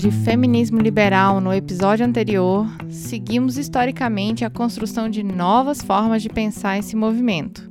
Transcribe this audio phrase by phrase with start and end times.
[0.00, 6.28] falarmos de feminismo liberal no episódio anterior, seguimos historicamente a construção de novas formas de
[6.28, 7.70] pensar esse movimento.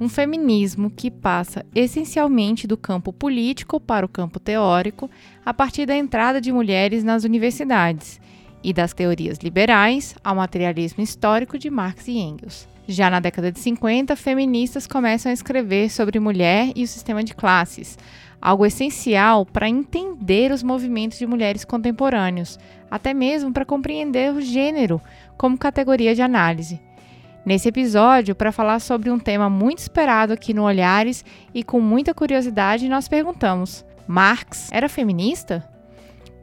[0.00, 5.10] Um feminismo que passa essencialmente do campo político para o campo teórico,
[5.44, 8.20] a partir da entrada de mulheres nas universidades
[8.62, 12.68] e das teorias liberais ao materialismo histórico de Marx e Engels.
[12.86, 17.34] Já na década de 50, feministas começam a escrever sobre mulher e o sistema de
[17.34, 17.98] classes,
[18.40, 22.58] algo essencial para entender os movimentos de mulheres contemporâneos,
[22.90, 25.00] até mesmo para compreender o gênero
[25.36, 26.80] como categoria de análise.
[27.44, 32.12] Nesse episódio, para falar sobre um tema muito esperado aqui no Olhares e com muita
[32.12, 35.66] curiosidade, nós perguntamos: Marx era feminista?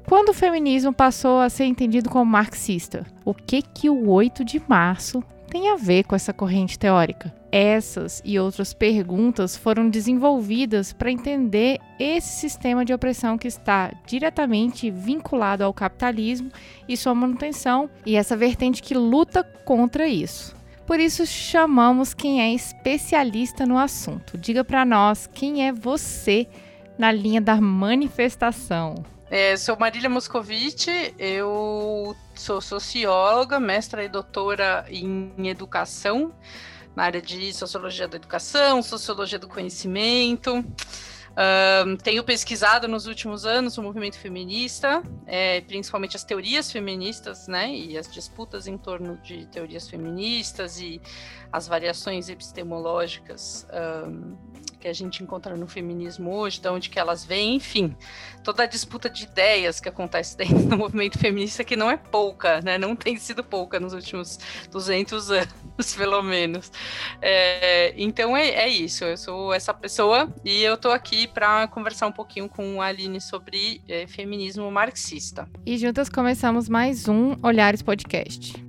[0.07, 3.05] Quando o feminismo passou a ser entendido como marxista?
[3.23, 7.33] O que que o 8 de março tem a ver com essa corrente teórica?
[7.57, 14.91] Essas e outras perguntas foram desenvolvidas para entender esse sistema de opressão que está diretamente
[14.91, 16.51] vinculado ao capitalismo
[16.85, 20.53] e sua manutenção, e essa vertente que luta contra isso.
[20.85, 24.37] Por isso chamamos quem é especialista no assunto.
[24.37, 26.49] Diga para nós quem é você
[26.97, 28.95] na linha da manifestação.
[29.31, 36.33] É, sou Marília Moscovici, eu sou socióloga, mestra e doutora em educação,
[36.95, 40.63] na área de sociologia da educação, sociologia do conhecimento.
[41.37, 47.69] Um, tenho pesquisado nos últimos anos o movimento feminista, é, principalmente as teorias feministas, né,
[47.69, 51.01] e as disputas em torno de teorias feministas e
[51.51, 53.67] as variações epistemológicas
[54.07, 54.37] um,
[54.85, 57.95] que a gente encontra no feminismo hoje, de onde que elas vêm, enfim,
[58.43, 62.61] toda a disputa de ideias que acontece dentro do movimento feminista, que não é pouca,
[62.61, 64.37] né, não tem sido pouca nos últimos
[64.71, 66.71] 200 anos, pelo menos.
[67.19, 72.05] É, então é, é, isso, eu sou essa pessoa e eu tô aqui para conversar
[72.05, 75.49] um pouquinho com a Aline sobre é, feminismo marxista.
[75.65, 78.64] E juntas começamos mais um Olhares Podcast.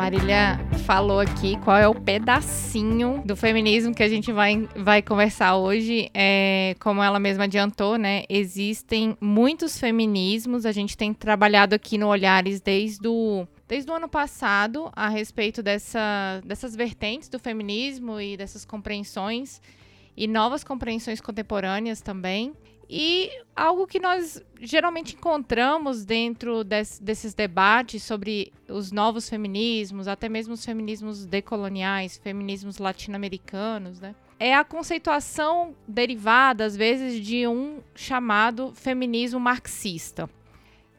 [0.00, 5.56] Marília falou aqui qual é o pedacinho do feminismo que a gente vai, vai conversar
[5.56, 6.08] hoje.
[6.14, 8.24] É, como ela mesma adiantou, né?
[8.26, 10.64] Existem muitos feminismos.
[10.64, 15.62] A gente tem trabalhado aqui no Olhares desde o desde o ano passado a respeito
[15.62, 19.60] dessa, dessas vertentes do feminismo e dessas compreensões
[20.16, 22.54] e novas compreensões contemporâneas também.
[22.92, 30.28] E algo que nós geralmente encontramos dentro des, desses debates sobre os novos feminismos, até
[30.28, 34.12] mesmo os feminismos decoloniais, feminismos latino-americanos, né?
[34.40, 40.28] É a conceituação derivada, às vezes, de um chamado feminismo marxista.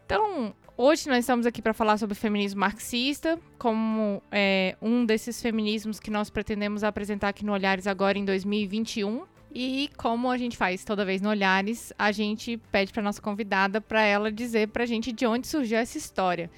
[0.05, 5.99] Então, hoje nós estamos aqui para falar sobre feminismo marxista, como é, um desses feminismos
[5.99, 9.23] que nós pretendemos apresentar aqui no Olhares agora em 2021.
[9.53, 13.81] E como a gente faz toda vez no Olhares, a gente pede para nossa convidada
[13.81, 16.49] para ela dizer para a gente de onde surgiu essa história.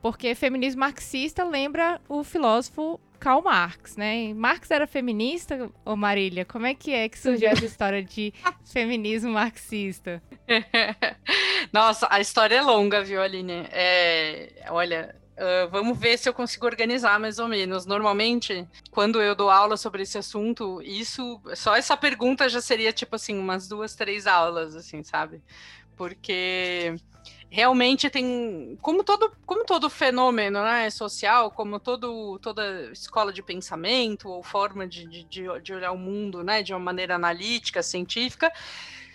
[0.00, 4.32] Porque feminismo marxista lembra o filósofo Karl Marx, né?
[4.32, 6.44] Marx era feminista, ô Marília?
[6.44, 8.32] Como é que é que surgiu essa história de
[8.64, 10.22] feminismo marxista?
[11.72, 13.66] Nossa, a história é longa, viu, Aline?
[13.72, 17.86] É, olha, Uh, vamos ver se eu consigo organizar mais ou menos.
[17.86, 23.14] Normalmente, quando eu dou aula sobre esse assunto, isso, só essa pergunta já seria tipo
[23.14, 25.40] assim, umas duas, três aulas, assim, sabe?
[25.96, 26.96] Porque
[27.48, 34.28] realmente tem, como todo, como todo fenômeno né, social, como todo, toda escola de pensamento
[34.28, 35.24] ou forma de, de,
[35.62, 38.52] de olhar o mundo, né, de uma maneira analítica, científica,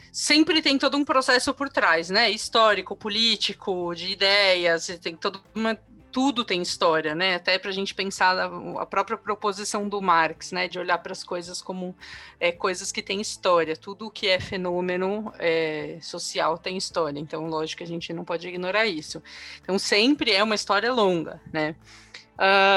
[0.09, 2.29] sempre tem todo um processo por trás, né?
[2.29, 5.77] Histórico, político, de ideias, tem toda uma
[6.13, 7.33] tudo tem história, né?
[7.33, 10.67] Até para a gente pensar a, própria proposição do Marx, né?
[10.67, 11.95] De olhar para as coisas como
[12.39, 13.75] é, coisas que têm história.
[13.75, 17.19] Tudo que é fenômeno é, social tem história.
[17.19, 19.23] Então, lógico que a gente não pode ignorar isso.
[19.61, 21.75] Então, sempre é uma história longa, né?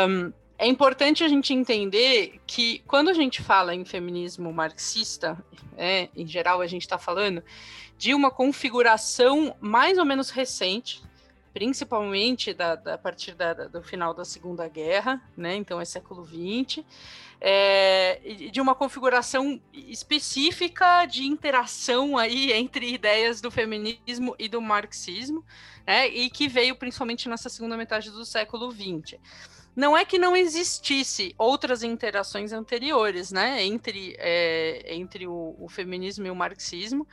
[0.08, 5.36] Um, é importante a gente entender que quando a gente fala em feminismo marxista,
[5.76, 7.42] é, em geral a gente está falando
[7.98, 11.02] de uma configuração mais ou menos recente
[11.56, 15.56] principalmente da, da a partir da, do final da Segunda Guerra, né?
[15.56, 16.85] Então é século XX,
[17.41, 18.20] é,
[18.53, 25.43] de uma configuração específica de interação aí entre ideias do feminismo e do marxismo,
[25.87, 26.06] né?
[26.08, 29.19] E que veio principalmente nessa segunda metade do século XX
[29.75, 36.26] não é que não existisse outras interações anteriores, né, entre, é, entre o, o, feminismo
[36.26, 37.06] e o marxismo.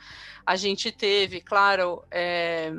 [0.46, 2.72] A gente teve, claro, é,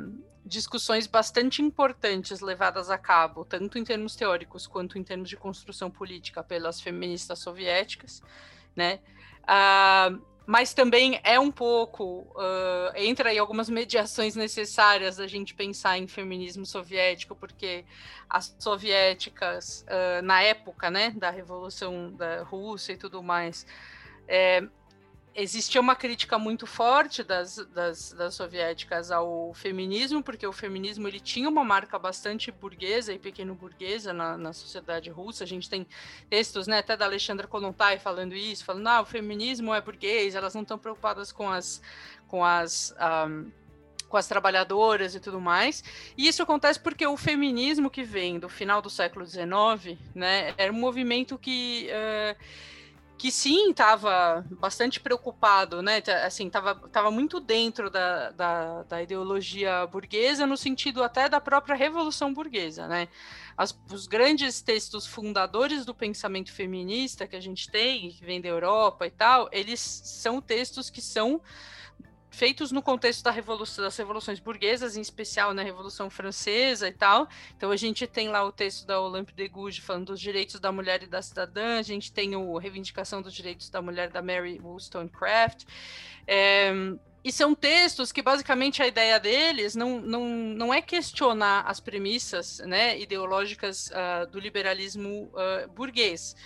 [0.46, 5.90] discussões bastante importantes levadas a cabo, tanto em termos teóricos quanto em termos de construção
[5.90, 8.22] política, pelas feministas soviéticas,
[8.74, 9.00] né.
[9.46, 10.12] Ah,
[10.46, 16.06] mas também é um pouco uh, entra aí algumas mediações necessárias da gente pensar em
[16.06, 17.84] feminismo soviético, porque
[18.30, 23.66] as soviéticas uh, na época, né, da revolução da Rússia e tudo mais,
[24.28, 24.62] é,
[25.36, 31.20] existia uma crítica muito forte das, das, das, soviéticas ao feminismo, porque o feminismo ele
[31.20, 35.44] tinha uma marca bastante burguesa e pequeno burguesa na, na sociedade russa.
[35.44, 35.86] A gente tem
[36.30, 40.54] textos, né, até da Alexandra Kolontai falando isso, falando, ah, o feminismo é burguês, elas
[40.54, 41.82] não estão preocupadas com as
[42.26, 42.92] com as
[43.28, 43.50] um,
[44.08, 45.84] com as trabalhadoras e tudo mais.
[46.16, 50.72] E isso acontece porque o feminismo que vem do final do século XIX, né, era
[50.72, 52.36] um movimento que uh,
[53.18, 56.02] que sim estava bastante preocupado, né?
[56.24, 61.74] Assim, estava tava muito dentro da, da, da, ideologia burguesa, no sentido até da própria
[61.74, 63.08] revolução burguesa, né?
[63.56, 68.48] As, os grandes textos fundadores do pensamento feminista que a gente tem, que vem da
[68.48, 71.40] Europa e tal, eles são textos que são
[72.36, 77.26] feitos no contexto da revolução, das revoluções burguesas, em especial na Revolução Francesa e tal.
[77.56, 80.70] Então a gente tem lá o texto da Olympe de Gouges falando dos direitos da
[80.70, 84.60] mulher e da cidadã, a gente tem o Reivindicação dos Direitos da Mulher da Mary
[84.62, 85.64] Wollstonecraft.
[86.26, 86.72] É,
[87.24, 92.58] e são textos que basicamente a ideia deles não, não, não é questionar as premissas
[92.60, 96.36] né, ideológicas uh, do liberalismo uh, burguês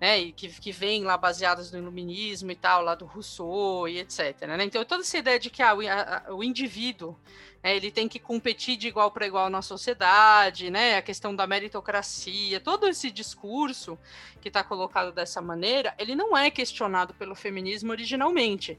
[0.00, 4.46] né, que, que vem lá baseadas no iluminismo e tal, lá do Rousseau e etc.
[4.46, 4.64] Né?
[4.64, 7.14] Então, toda essa ideia de que ah, o, a, o indivíduo
[7.62, 11.46] né, ele tem que competir de igual para igual na sociedade, né, a questão da
[11.46, 13.98] meritocracia, todo esse discurso
[14.40, 18.78] que está colocado dessa maneira, ele não é questionado pelo feminismo originalmente.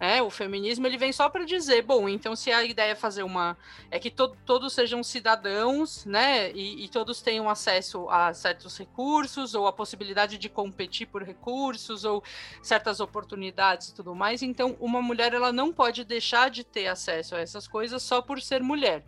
[0.00, 3.22] É, o feminismo ele vem só para dizer, bom, então se a ideia é fazer
[3.22, 3.54] uma
[3.90, 9.54] é que to todos sejam cidadãos, né, e, e, todos tenham acesso a certos recursos
[9.54, 12.24] ou a possibilidade de competir por recursos ou
[12.62, 17.34] certas oportunidades e tudo mais, então uma mulher ela não pode deixar de ter acesso
[17.34, 19.04] a essas coisas só por ser mulher,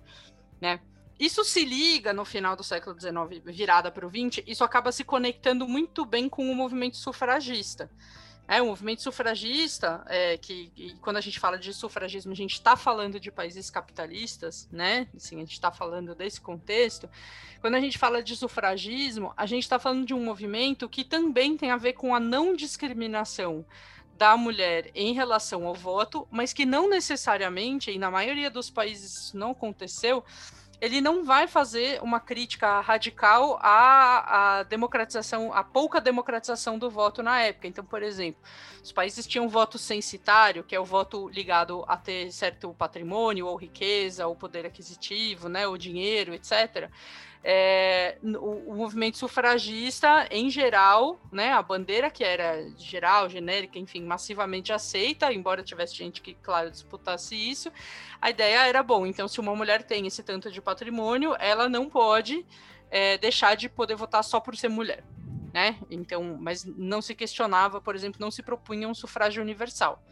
[0.60, 0.78] né?
[1.18, 5.04] Isso se liga no final do século XIX, virada para o XX, isso acaba se
[5.04, 7.88] conectando muito bem com o movimento sufragista.
[8.52, 12.76] É, o movimento sufragista, é, que quando a gente fala de sufragismo, a gente está
[12.76, 15.08] falando de países capitalistas, né?
[15.16, 17.08] Assim, a gente está falando desse contexto.
[17.62, 21.56] Quando a gente fala de sufragismo, a gente está falando de um movimento que também
[21.56, 23.64] tem a ver com a não discriminação
[24.18, 29.16] da mulher em relação ao voto, mas que não necessariamente, e na maioria dos países
[29.16, 30.22] isso não aconteceu,
[30.82, 37.22] ele não vai fazer uma crítica radical à, à democratização, à pouca democratização do voto
[37.22, 37.68] na época.
[37.68, 38.42] Então, por exemplo,
[38.82, 43.54] os países tinham voto censitário, que é o voto ligado a ter certo patrimônio ou
[43.54, 46.90] riqueza, ou poder aquisitivo, né, ou dinheiro, etc
[47.44, 54.02] é, o, o, movimento sufragista, em geral, né, a bandeira que era geral, genérica, enfim,
[54.02, 57.72] massivamente aceita, embora tivesse gente que, claro, disputasse isso,
[58.20, 61.88] a ideia era, bom, então se uma mulher tem esse tanto de patrimônio, ela não
[61.88, 62.46] pode
[62.90, 65.02] é, deixar de poder votar só por ser mulher.
[65.52, 65.76] Né?
[65.90, 70.02] Então, mas não se questionava, por exemplo, não se propunha um sufrágio universal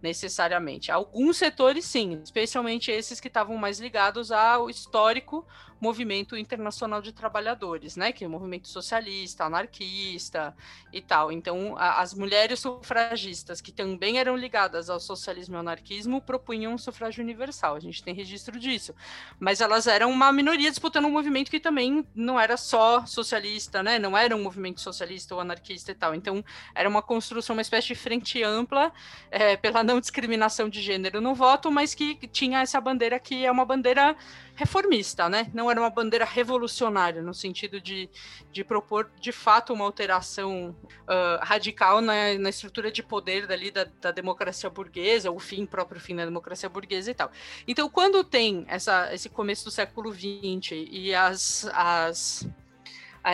[0.00, 0.92] necessariamente.
[0.92, 5.44] Alguns setores, sim, especialmente esses que estavam mais ligados ao histórico
[5.80, 10.54] movimento internacional de trabalhadores, né, que é o movimento socialista, anarquista
[10.92, 11.30] e tal.
[11.30, 16.74] Então, a, as mulheres sufragistas, que também eram ligadas ao socialismo e ao anarquismo, propunham
[16.74, 17.76] um sufrágio universal.
[17.76, 18.94] A gente tem registro disso.
[19.38, 23.98] Mas elas eram uma minoria disputando um movimento que também não era só socialista, né,
[23.98, 26.14] não era um movimento socialista ou anarquista e tal.
[26.14, 28.92] Então, era uma construção, uma espécie de frente ampla
[29.30, 33.50] é, pela não discriminação de gênero no voto, mas que tinha essa bandeira que é
[33.50, 34.16] uma bandeira
[34.54, 35.48] reformista, né?
[35.52, 38.08] Não era uma bandeira revolucionária, no sentido de,
[38.52, 43.86] de propor, de fato, uma alteração uh, radical na, na, estrutura de poder dali da,
[44.00, 47.30] da, democracia burguesa, o fim, próprio fim da democracia burguesa e tal.
[47.66, 52.48] Então, quando tem essa, esse começo do século XX e as, as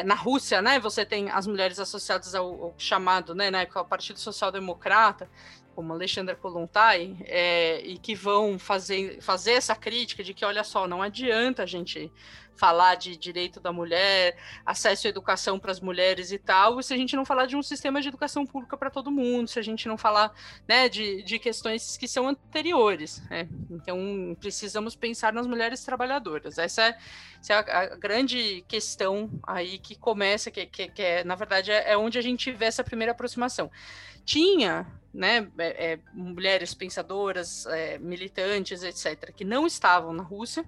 [0.07, 4.19] na Rússia, né, você tem as mulheres associadas ao, ao chamado, né, época, ao Partido
[4.19, 5.29] Social Democrata,
[5.75, 10.87] como Alexandra Kolontai, é, e que vão fazer, fazer essa crítica de que, olha só,
[10.87, 12.13] não adianta a gente
[12.55, 16.97] falar de direito da mulher, acesso à educação para as mulheres e tal, se a
[16.97, 19.89] gente não falar de um sistema de educação pública para todo mundo, se a gente
[19.89, 20.33] não falar
[20.69, 23.23] né, de, de questões que são anteriores.
[23.29, 23.49] Né?
[23.71, 26.59] Então, precisamos pensar nas mulheres trabalhadoras.
[26.59, 26.99] Essa é,
[27.41, 31.71] essa é a, a, grande questão aí que começa, que, que, que é, na verdade,
[31.71, 33.71] é, é onde a gente vê essa primeira aproximação.
[34.25, 40.65] Tinha né, é, é, mulheres pensadoras, é, militantes, etc., que não estavam na Rússia,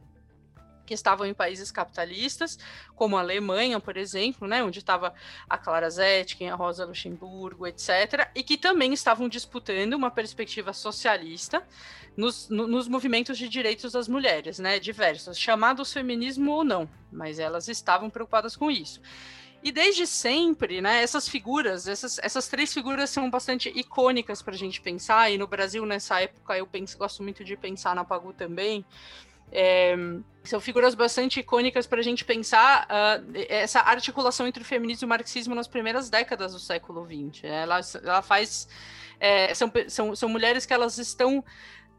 [0.84, 2.58] que estavam em países capitalistas,
[2.94, 5.14] como a Alemanha, por exemplo, né, onde estava
[5.48, 11.66] a Clara Zetkin, a Rosa Luxemburgo, etc., e que também estavam disputando uma perspectiva socialista
[12.16, 17.38] nos, no, nos movimentos de direitos das mulheres, né, diversos, chamados feminismo ou não, mas
[17.38, 19.00] elas estavam preocupadas com isso.
[19.64, 24.58] E desde sempre, né, essas figuras, essas, essas três figuras são bastante icônicas para a
[24.58, 28.34] gente pensar, e no Brasil, nessa época, eu penso, gosto muito de pensar na Pagu
[28.34, 28.84] também,
[29.50, 29.96] é,
[30.42, 35.06] são figuras bastante icônicas para a gente pensar uh, essa articulação entre o feminismo e
[35.06, 37.44] o marxismo nas primeiras décadas do século XX.
[37.44, 38.68] Ela, ela faz.
[39.20, 41.42] É, são, são, são mulheres que elas estão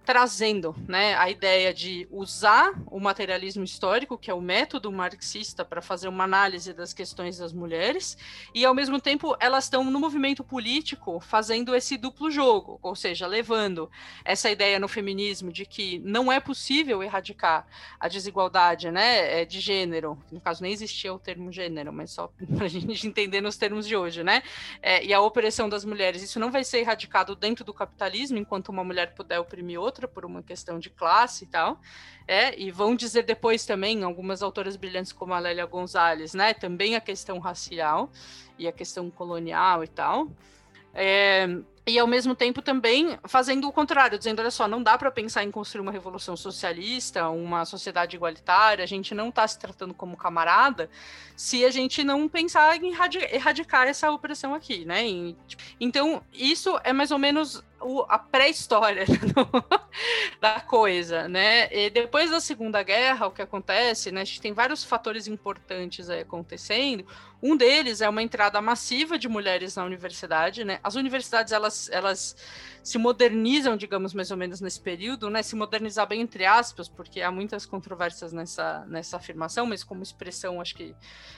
[0.06, 5.82] trazendo né, a ideia de usar o materialismo histórico, que é o método marxista, para
[5.82, 8.18] fazer uma análise das questões das mulheres,
[8.54, 13.26] e ao mesmo tempo elas estão no movimento político fazendo esse duplo jogo, ou seja,
[13.26, 13.90] levando
[14.24, 17.66] essa ideia no feminismo de que não é possível erradicar
[18.00, 22.28] a desigualdade né, é, de gênero, no caso nem existia o termo gênero, mas só
[22.56, 24.44] para a gente entender nos termos de hoje, né?
[24.82, 28.70] É, e a opressão das mulheres, isso não vai ser erradicado dentro do capitalismo, enquanto
[28.70, 31.80] uma mulher puder oprimir outra outra por uma questão de classe e tal.
[32.28, 36.96] É, e vão dizer depois também, algumas autoras brilhantes como a Lélia Gonzalez, né, também
[36.96, 38.10] a questão racial
[38.58, 40.28] e a questão colonial e tal.
[40.94, 41.48] É,
[41.88, 45.44] e ao mesmo tempo também fazendo o contrário, dizendo: olha só, não dá para pensar
[45.44, 50.18] em construir uma revolução socialista, uma sociedade igualitária, a gente não está se tratando como
[50.18, 50.90] camarada
[51.36, 52.94] se a gente não pensar em
[53.32, 55.04] erradicar essa opressão aqui, né?
[55.48, 59.06] Tipo, então, isso é mais ou menos o, a pré-história
[60.42, 61.70] da coisa, né?
[61.72, 64.22] E depois da Segunda Guerra, o que acontece, né?
[64.22, 67.06] A gente tem vários fatores importantes acontecendo.
[67.48, 70.80] Um deles é uma entrada massiva de mulheres na universidade, né?
[70.84, 72.36] As universidades elas, elas
[72.82, 75.44] se modernizam, digamos, mais ou menos nesse período, né?
[75.44, 80.60] Se modernizar bem entre aspas, porque há muitas controvérsias nessa, nessa afirmação, mas como expressão,
[80.60, 80.96] acho que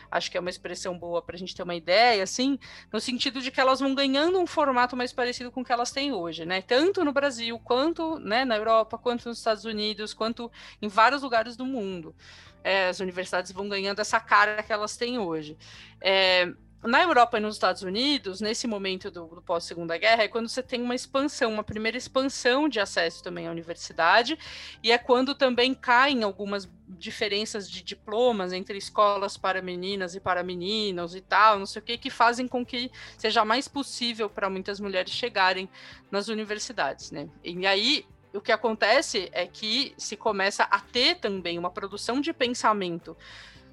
[0.09, 2.57] acho que é uma expressão boa para a gente ter uma ideia, assim,
[2.89, 5.91] no sentido de que elas vão ganhando um formato mais parecido com o que elas
[5.91, 6.61] têm hoje, né?
[6.61, 10.49] Tanto no Brasil, quanto né, na Europa, quanto nos Estados Unidos, quanto
[10.81, 12.15] em vários lugares do mundo.
[12.63, 15.57] É, as universidades vão ganhando essa cara que elas têm hoje.
[16.01, 16.51] É,
[16.83, 20.61] na Europa e nos Estados Unidos, nesse momento do, do pós-segunda guerra, é quando você
[20.61, 24.37] tem uma expansão, uma primeira expansão de acesso também à universidade,
[24.83, 30.43] e é quando também caem algumas diferenças de diplomas entre escolas para meninas e para
[30.43, 34.49] meninos e tal, não sei o que, que fazem com que seja mais possível para
[34.49, 35.67] muitas mulheres chegarem
[36.11, 37.27] nas universidades, né?
[37.43, 42.34] E aí o que acontece é que se começa a ter também uma produção de
[42.34, 43.15] pensamento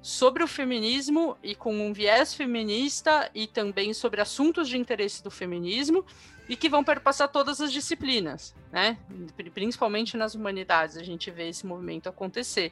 [0.01, 5.31] sobre o feminismo e com um viés feminista e também sobre assuntos de interesse do
[5.31, 6.05] feminismo
[6.47, 8.97] e que vão perpassar todas as disciplinas, né?
[9.53, 12.71] Principalmente nas humanidades, a gente vê esse movimento acontecer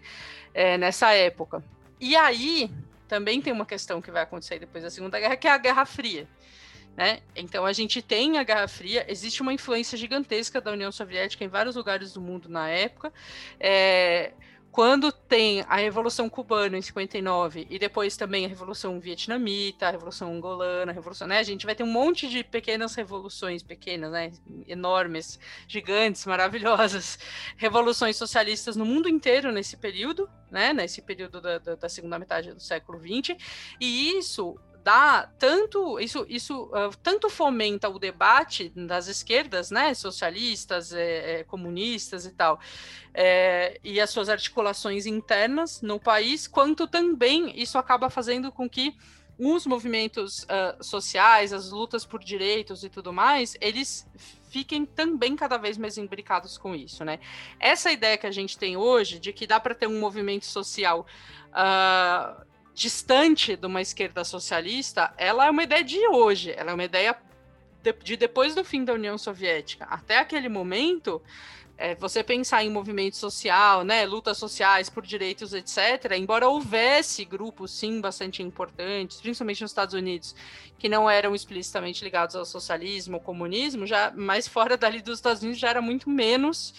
[0.53, 1.63] é, nessa época.
[1.99, 2.71] E aí
[3.07, 5.85] também tem uma questão que vai acontecer depois da Segunda Guerra, que é a Guerra
[5.85, 6.27] Fria.
[6.95, 7.21] Né?
[7.35, 11.47] Então a gente tem a Guerra Fria, existe uma influência gigantesca da União Soviética em
[11.47, 13.11] vários lugares do mundo na época.
[13.59, 14.33] É,
[14.73, 20.33] quando tem a Revolução Cubana em 59 e depois também a Revolução Vietnamita, a Revolução
[20.33, 21.37] Angolana, a Revolução, né?
[21.37, 24.31] A gente vai ter um monte de pequenas revoluções, pequenas, né?
[24.67, 27.19] Enormes, gigantes, maravilhosas,
[27.55, 30.73] revoluções socialistas no mundo inteiro nesse período, né?
[30.73, 33.37] Nesse período da, da, da segunda metade do século XX,
[33.79, 40.93] e isso dá tanto isso isso uh, tanto fomenta o debate das esquerdas né socialistas
[40.93, 42.59] é, é, comunistas e tal
[43.13, 48.95] é, e as suas articulações internas no país quanto também isso acaba fazendo com que
[49.37, 54.05] os movimentos uh, sociais as lutas por direitos e tudo mais eles
[54.49, 57.19] fiquem também cada vez mais imbricados com isso, né?
[57.59, 61.07] Essa ideia que a gente tem hoje de que dá para ter um movimento social
[61.49, 66.83] uh, distante de uma esquerda socialista, ela é uma ideia de hoje, ela é uma
[66.83, 67.15] ideia
[68.03, 71.21] de depois do fim da União Soviética até aquele momento,
[71.77, 77.71] é, você pensar em movimento social, né, lutas sociais por direitos, etc., embora houvesse grupos,
[77.71, 80.35] sim, bastante importantes, principalmente nos Estados Unidos,
[80.79, 85.41] que não eram explicitamente ligados ao socialismo, ao comunismo, já mais fora dali dos Estados
[85.41, 86.73] Unidos já era muito menos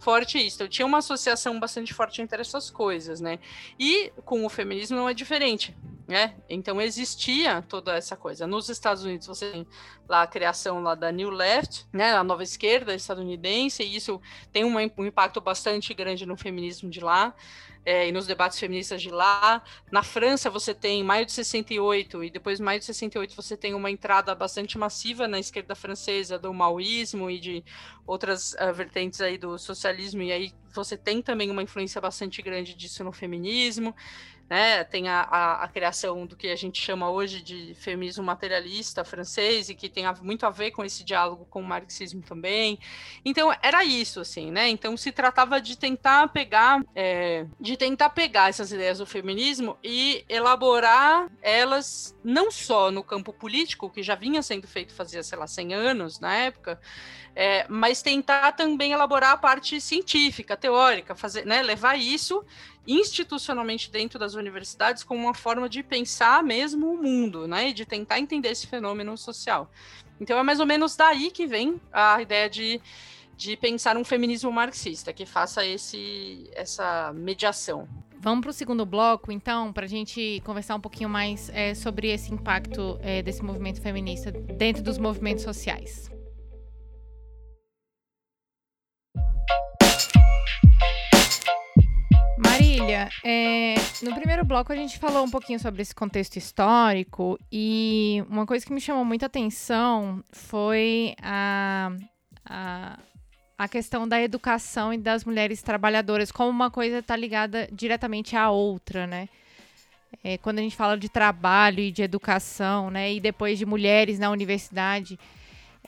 [0.00, 0.56] forte isso.
[0.56, 3.38] Então, tinha uma associação bastante forte entre essas coisas, né?
[3.78, 5.76] E com o feminismo não é diferente,
[6.08, 6.34] né?
[6.48, 8.46] Então, existia toda essa coisa.
[8.46, 9.66] Nos Estados Unidos, você tem
[10.08, 12.14] lá a criação lá da New Left, né?
[12.14, 17.00] A nova esquerda estadunidense, e isso tem um, um impacto bastante grande no feminismo de
[17.00, 17.34] lá
[17.84, 19.62] é, e nos debates feministas de lá.
[19.90, 23.74] Na França, você tem maio de 68, e depois de maio de 68 você tem
[23.74, 27.64] uma entrada bastante massiva na esquerda francesa do maoísmo e de
[28.06, 32.74] outras uh, vertentes aí do socialismo, e aí você tem também uma influência bastante grande
[32.74, 33.94] disso no feminismo
[34.50, 34.82] né?
[34.82, 39.68] Tem a, a, a, criação do que a gente chama hoje de feminismo materialista francês
[39.68, 42.76] e que tem a, muito a ver com esse diálogo com o marxismo também.
[43.24, 44.68] Então era isso, assim, né?
[44.68, 50.24] Então se tratava de tentar pegar, é, de tentar pegar essas ideias do feminismo e
[50.28, 55.46] elaborar elas não só no campo político, que já vinha sendo feito fazia, sei lá,
[55.46, 56.80] 100 anos na época,
[57.36, 62.44] é, mas tentar também elaborar a parte científica, teórica, fazer, né, levar isso
[62.86, 67.84] institucionalmente dentro das universidades como uma forma de pensar mesmo o mundo, né, e de
[67.84, 69.70] tentar entender esse fenômeno social.
[70.20, 72.80] Então é mais ou menos daí que vem a ideia de,
[73.36, 77.88] de pensar um feminismo marxista que faça esse, essa mediação.
[78.22, 82.08] Vamos para o segundo bloco, então, para a gente conversar um pouquinho mais é, sobre
[82.08, 86.10] esse impacto é, desse movimento feminista dentro dos movimentos sociais.
[92.90, 98.24] Marília, é, no primeiro bloco a gente falou um pouquinho sobre esse contexto histórico e
[98.28, 101.92] uma coisa que me chamou muita atenção foi a,
[102.44, 102.98] a,
[103.56, 108.50] a questão da educação e das mulheres trabalhadoras, como uma coisa está ligada diretamente à
[108.50, 109.28] outra, né?
[110.24, 114.18] É, quando a gente fala de trabalho e de educação, né, e depois de mulheres
[114.18, 115.18] na universidade,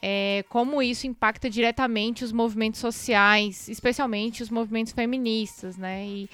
[0.00, 6.06] é, como isso impacta diretamente os movimentos sociais, especialmente os movimentos feministas, né?
[6.06, 6.30] E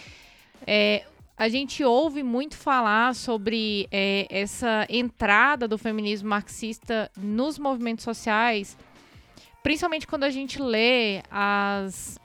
[0.70, 1.02] é,
[1.34, 8.76] a gente ouve muito falar sobre é, essa entrada do feminismo marxista nos movimentos sociais,
[9.62, 12.18] principalmente quando a gente lê as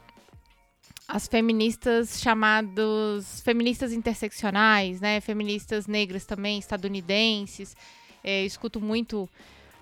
[1.07, 5.21] as feministas chamadas feministas interseccionais, né?
[5.21, 7.77] Feministas negras também, estadunidenses.
[8.23, 9.29] É, escuto muito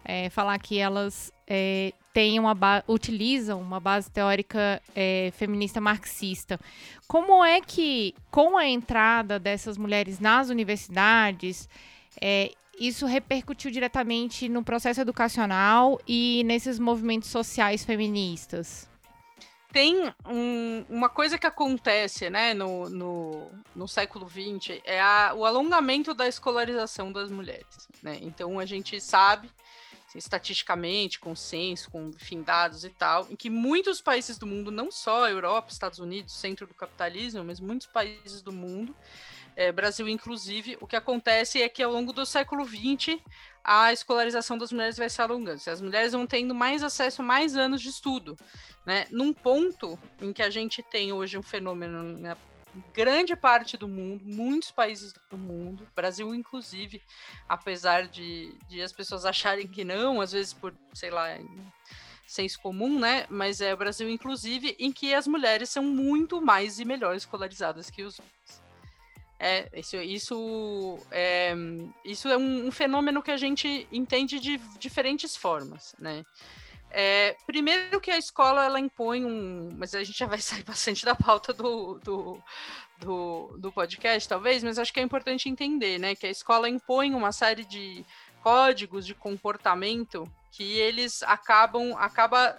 [0.03, 2.55] é, falar que elas é, têm uma
[2.87, 6.59] utilizam uma base teórica é, feminista marxista.
[7.07, 11.67] Como é que, com a entrada dessas mulheres nas universidades,
[12.21, 18.89] é, isso repercutiu diretamente no processo educacional e nesses movimentos sociais feministas?
[19.71, 25.45] tem um, uma coisa que acontece né, no, no, no século XX é a, o
[25.45, 27.87] alongamento da escolarização das mulheres.
[28.03, 28.19] Né?
[28.21, 29.49] Então a gente sabe
[30.11, 34.69] assim, estatisticamente, com censo, com enfim, dados e tal, em que muitos países do mundo,
[34.69, 38.95] não só Europa, Estados Unidos, centro do capitalismo, mas muitos países do mundo,
[39.55, 43.19] é, Brasil inclusive, o que acontece é que ao longo do século XX
[43.63, 45.61] a escolarização das mulheres vai se alongando.
[45.67, 48.37] As mulheres vão tendo mais acesso a mais anos de estudo.
[48.85, 49.05] Né?
[49.11, 52.35] Num ponto em que a gente tem hoje um fenômeno né,
[52.93, 57.01] grande parte do mundo, muitos países do mundo, Brasil inclusive,
[57.47, 61.37] apesar de, de as pessoas acharem que não, às vezes por, sei lá,
[62.25, 63.25] senso comum, né?
[63.29, 67.89] Mas é o Brasil inclusive em que as mulheres são muito mais e melhor escolarizadas
[67.89, 68.61] que os homens.
[69.43, 71.55] É, isso, isso, é,
[72.05, 76.23] isso é um, um fenômeno que a gente entende de diferentes formas, né?
[76.93, 79.69] É, primeiro que a escola ela impõe um.
[79.77, 82.41] Mas a gente já vai sair bastante da pauta do, do,
[82.99, 86.15] do, do, podcast, talvez, mas acho que é importante entender, né?
[86.15, 88.05] Que a escola impõe uma série de
[88.43, 91.95] códigos de comportamento que eles acabam.
[91.97, 92.57] acaba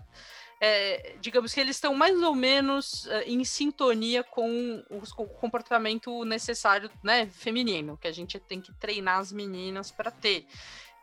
[0.64, 6.88] é, digamos que eles estão mais ou menos uh, em sintonia com o comportamento necessário,
[7.03, 10.47] né, feminino, que a gente tem que treinar as meninas para ter.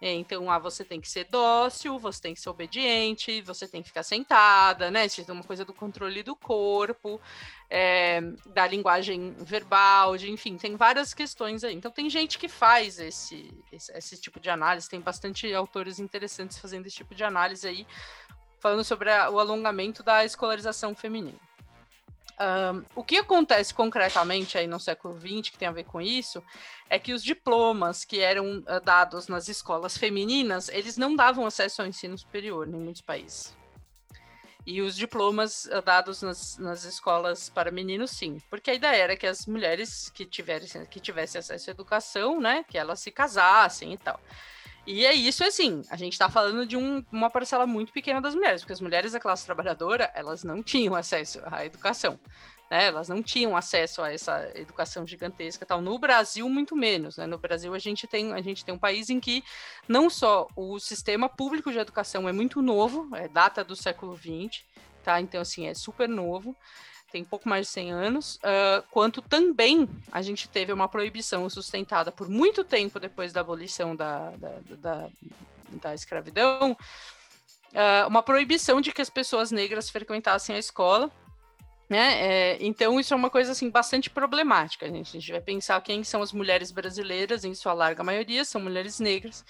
[0.02, 3.82] É, então, ah, você tem que ser dócil, você tem que ser obediente, você tem
[3.82, 5.06] que ficar sentada, né?
[5.06, 7.20] Isso é uma coisa do controle do corpo,
[7.70, 11.76] é, da linguagem verbal, de, enfim, tem várias questões aí.
[11.76, 16.58] Então, tem gente que faz esse, esse, esse tipo de análise, tem bastante autores interessantes
[16.58, 17.86] fazendo esse tipo de análise aí,
[18.62, 21.49] falando sobre a, o alongamento da escolarização feminina.
[22.96, 26.42] O que acontece concretamente aí no século XX, que tem a ver com isso,
[26.90, 31.82] é que os diplomas que eram uh, dados nas escolas femininas, eles não davam acesso
[31.82, 33.54] ao ensino superior em muitos países.
[34.66, 38.42] E os diplomas uh, dados nas, nas, escolas para meninos, sim.
[38.50, 42.64] Porque a ideia era que as mulheres que tivessem, que tivessem acesso à educação, né,
[42.70, 44.20] que elas se casassem e tal.
[44.92, 48.34] E é isso, assim, a gente está falando de um, uma parcela muito pequena das
[48.34, 52.20] mulheres, porque as mulheres da classe trabalhadora, elas não tinham acesso à educação,
[52.72, 52.88] né?
[52.88, 55.80] Elas não tinham acesso a essa educação gigantesca tal.
[55.80, 57.28] No Brasil, muito menos, né?
[57.28, 59.44] No Brasil, a gente tem, a gente tem um país em que
[59.88, 64.64] não só o sistema público de educação é muito novo, é data do século XX,
[65.04, 65.22] tá?
[65.22, 66.56] Então, assim, é super novo
[67.12, 72.12] tem pouco mais de 100 anos, uh, quanto também a gente teve uma proibição sustentada
[72.12, 75.10] por muito tempo depois da abolição da, da, da,
[75.82, 81.12] da escravidão, uh, uma proibição de que as pessoas negras frequentassem a escola,
[81.90, 82.22] né?
[82.22, 84.88] É, então, isso é uma coisa assim, bastante problemática.
[84.88, 88.62] Gente, a gente vai pensar quem são as mulheres brasileiras, em sua larga maioria, são
[88.62, 89.44] mulheres negras.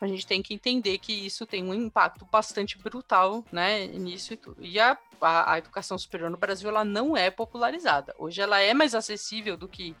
[0.00, 4.36] A gente tem que entender que isso tem um impacto bastante brutal né, nisso e
[4.36, 4.64] tudo.
[4.64, 8.14] E a, a, a educação superior no Brasil ela não é popularizada.
[8.18, 9.94] Hoje ela é mais acessível do que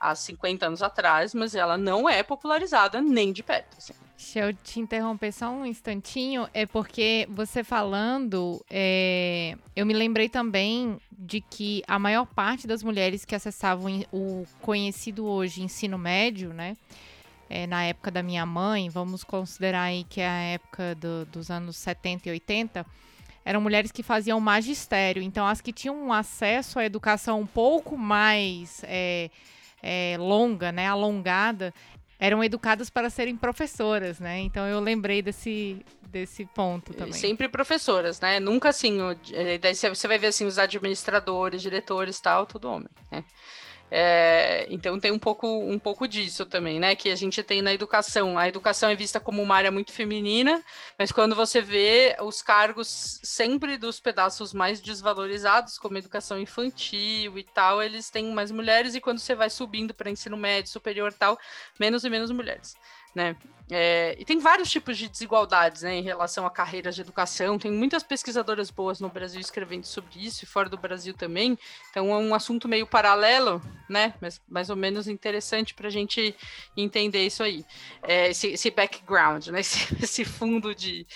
[0.00, 3.76] há 50 anos atrás, mas ela não é popularizada nem de perto.
[3.76, 3.92] Assim.
[4.16, 10.28] Deixa eu te interromper só um instantinho, é porque você falando, é, eu me lembrei
[10.28, 16.52] também de que a maior parte das mulheres que acessavam o conhecido hoje ensino médio,
[16.52, 16.76] né?
[17.50, 21.50] É, na época da minha mãe, vamos considerar aí que é a época do, dos
[21.50, 22.86] anos 70 e 80,
[23.44, 25.22] eram mulheres que faziam magistério.
[25.22, 29.30] Então, as que tinham um acesso à educação um pouco mais é,
[29.82, 31.72] é, longa, né, alongada,
[32.18, 34.40] eram educadas para serem professoras, né?
[34.40, 37.12] Então eu lembrei desse, desse ponto também.
[37.12, 38.40] Sempre professoras, né?
[38.40, 38.98] Nunca assim,
[39.32, 43.24] é, daí você vai ver assim os administradores, diretores, tal, tudo homem, né?
[43.90, 46.94] É, então tem um pouco, um pouco disso também, né?
[46.94, 48.38] Que a gente tem na educação.
[48.38, 50.62] A educação é vista como uma área muito feminina,
[50.98, 57.44] mas quando você vê os cargos sempre dos pedaços mais desvalorizados, como educação infantil e
[57.44, 61.38] tal, eles têm mais mulheres, e quando você vai subindo para ensino médio, superior tal,
[61.78, 62.76] menos e menos mulheres
[63.14, 63.36] né?
[63.70, 67.58] É, e tem vários tipos de desigualdades né, em relação a carreiras de educação.
[67.58, 71.58] Tem muitas pesquisadoras boas no Brasil escrevendo sobre isso e fora do Brasil também.
[71.90, 74.14] Então é um assunto meio paralelo, né?
[74.20, 76.34] Mas mais ou menos interessante para a gente
[76.76, 77.64] entender isso aí.
[78.02, 79.60] É, esse, esse, background, né?
[79.68, 81.06] Esse, esse fundo de,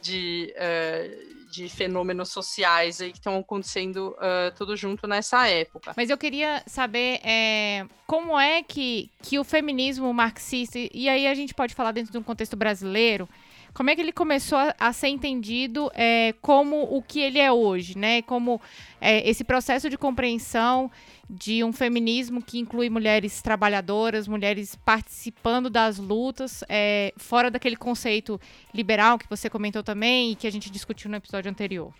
[0.00, 5.92] de, uh, de fenômenos sociais aí que estão acontecendo uh, tudo junto nessa época.
[5.94, 11.34] Mas eu queria saber é, como é que, que o feminismo marxista, e aí a
[11.34, 13.28] gente pode falar dentro de um contexto brasileiro,
[13.74, 17.50] como é que ele começou a, a ser entendido é, como o que ele é
[17.50, 18.22] hoje, né?
[18.22, 18.60] Como
[19.00, 20.90] é, esse processo de compreensão
[21.28, 28.38] de um feminismo que inclui mulheres trabalhadoras, mulheres participando das lutas, é, fora daquele conceito
[28.74, 31.92] liberal que você comentou também e que a gente discutiu no episódio anterior.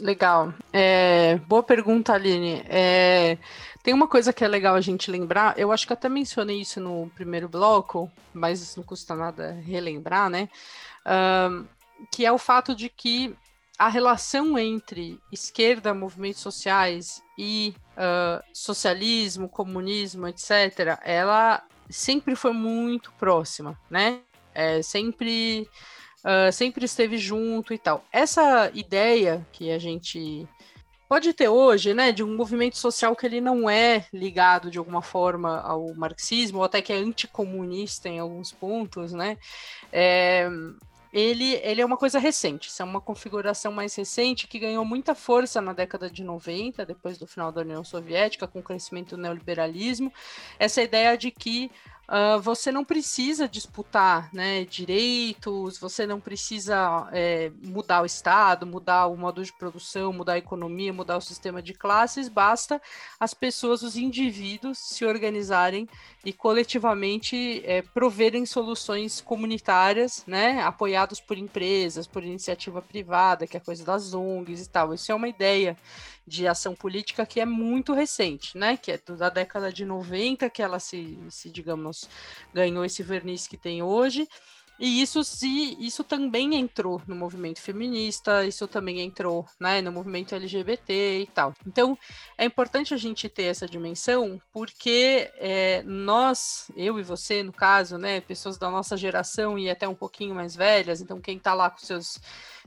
[0.00, 0.52] Legal.
[0.72, 2.64] É, boa pergunta, Aline.
[2.68, 3.38] É,
[3.82, 6.80] tem uma coisa que é legal a gente lembrar, eu acho que até mencionei isso
[6.80, 10.48] no primeiro bloco, mas não custa nada relembrar, né?
[12.10, 13.36] Que é o fato de que
[13.78, 23.12] a relação entre esquerda, movimentos sociais e uh, socialismo, comunismo, etc., ela sempre foi muito
[23.12, 24.20] próxima, né?
[24.54, 25.68] É, sempre,
[26.24, 28.04] uh, sempre esteve junto e tal.
[28.12, 30.46] Essa ideia que a gente
[31.08, 35.02] pode ter hoje, né, de um movimento social que ele não é ligado de alguma
[35.02, 39.36] forma ao marxismo, ou até que é anticomunista em alguns pontos, né?
[39.92, 40.48] É,
[41.14, 45.14] ele, ele é uma coisa recente, isso é uma configuração mais recente que ganhou muita
[45.14, 49.22] força na década de 90, depois do final da União Soviética, com o crescimento do
[49.22, 50.12] neoliberalismo,
[50.58, 51.70] essa ideia de que
[52.06, 59.06] Uh, você não precisa disputar né, direitos, você não precisa é, mudar o Estado, mudar
[59.06, 62.80] o modo de produção, mudar a economia, mudar o sistema de classes, basta
[63.18, 65.88] as pessoas, os indivíduos, se organizarem
[66.22, 73.60] e coletivamente é, proverem soluções comunitárias, né, apoiados por empresas, por iniciativa privada, que é
[73.60, 74.92] coisa das ONGs e tal.
[74.92, 75.74] Isso é uma ideia
[76.26, 78.76] de ação política que é muito recente, né?
[78.76, 82.08] Que é da década de 90 que ela se, se digamos,
[82.52, 84.26] ganhou esse verniz que tem hoje.
[84.78, 90.34] E isso se isso também entrou no movimento feminista, isso também entrou né, no movimento
[90.34, 91.54] LGBT e tal.
[91.66, 91.96] Então
[92.36, 97.96] é importante a gente ter essa dimensão, porque é, nós, eu e você, no caso,
[97.98, 101.70] né, pessoas da nossa geração e até um pouquinho mais velhas, então quem está lá
[101.70, 102.20] com seus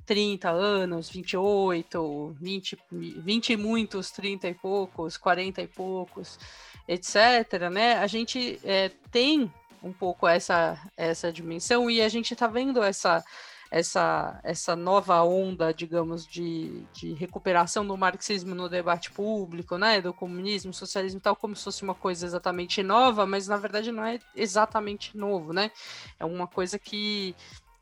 [0.05, 6.39] 30 anos, 28, 20, 20 e muitos, 30 e poucos, 40 e poucos,
[6.87, 7.97] etc., né?
[7.97, 9.51] A gente é, tem
[9.83, 13.23] um pouco essa, essa dimensão e a gente está vendo essa,
[13.69, 20.13] essa, essa nova onda, digamos, de, de recuperação do marxismo no debate público, né, do
[20.13, 24.19] comunismo, socialismo tal, como se fosse uma coisa exatamente nova, mas na verdade não é
[24.35, 25.71] exatamente novo, né,
[26.19, 27.35] é uma coisa que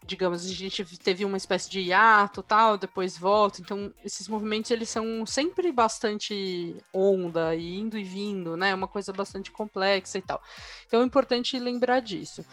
[0.06, 3.62] digamos, a gente teve uma espécie de hiato, tal, depois volta.
[3.62, 8.74] Então, esses movimentos eles são sempre bastante onda indo e vindo, né?
[8.74, 10.42] Uma coisa bastante complexa e tal.
[10.88, 12.46] Então, é importante lembrar disso.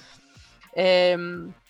[0.75, 1.17] É,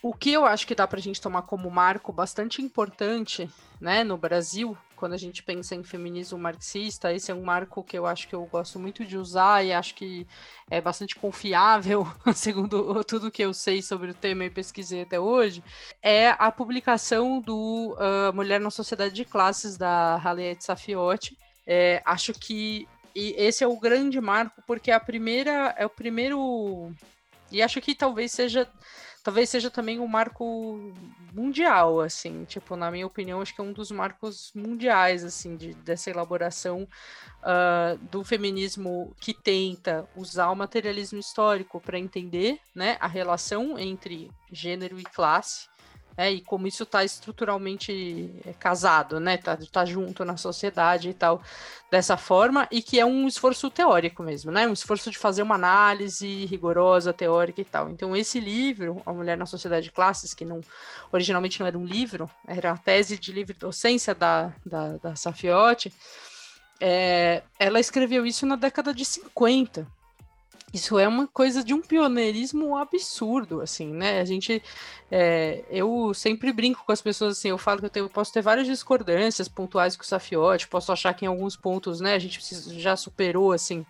[0.02, 3.48] o que eu acho que dá para a gente tomar como marco bastante importante,
[3.80, 7.98] né, no Brasil, quando a gente pensa em feminismo marxista, esse é um marco que
[7.98, 10.24] eu acho que eu gosto muito de usar e acho que
[10.70, 15.64] é bastante confiável, segundo tudo que eu sei sobre o tema e pesquisei até hoje,
[16.00, 21.36] é a publicação do uh, Mulher na Sociedade de Classes, da Harriet Safiotti.
[21.66, 26.92] É, acho que esse é o grande marco, porque é a primeira, é o primeiro.
[27.52, 28.68] E acho que talvez seja
[29.22, 30.92] talvez seja também um marco
[31.32, 35.74] mundial, assim, tipo, na minha opinião, acho que é um dos marcos mundiais, assim, de,
[35.74, 36.88] dessa elaboração
[37.42, 44.30] uh, do feminismo que tenta usar o materialismo histórico para entender, né, a relação entre
[44.50, 45.68] gênero e classe,
[46.22, 49.36] é, e como isso está estruturalmente é, casado, né?
[49.36, 51.42] Tá, tá junto na sociedade e tal,
[51.90, 54.66] dessa forma, e que é um esforço teórico mesmo, né?
[54.68, 57.90] Um esforço de fazer uma análise rigorosa, teórica e tal.
[57.90, 60.60] Então, esse livro, A Mulher na Sociedade de Classes, que não
[61.10, 65.92] originalmente não era um livro, era a tese de livre docência da, da, da Safiotti,
[66.80, 69.86] é, ela escreveu isso na década de 50,
[70.72, 74.20] isso é uma coisa de um pioneirismo absurdo, assim, né?
[74.20, 74.62] A gente,
[75.10, 78.40] é, eu sempre brinco com as pessoas assim, eu falo que eu tenho, posso ter
[78.40, 82.40] várias discordâncias pontuais com o Safiotti, posso achar que em alguns pontos, né, a gente
[82.80, 83.84] já superou, assim,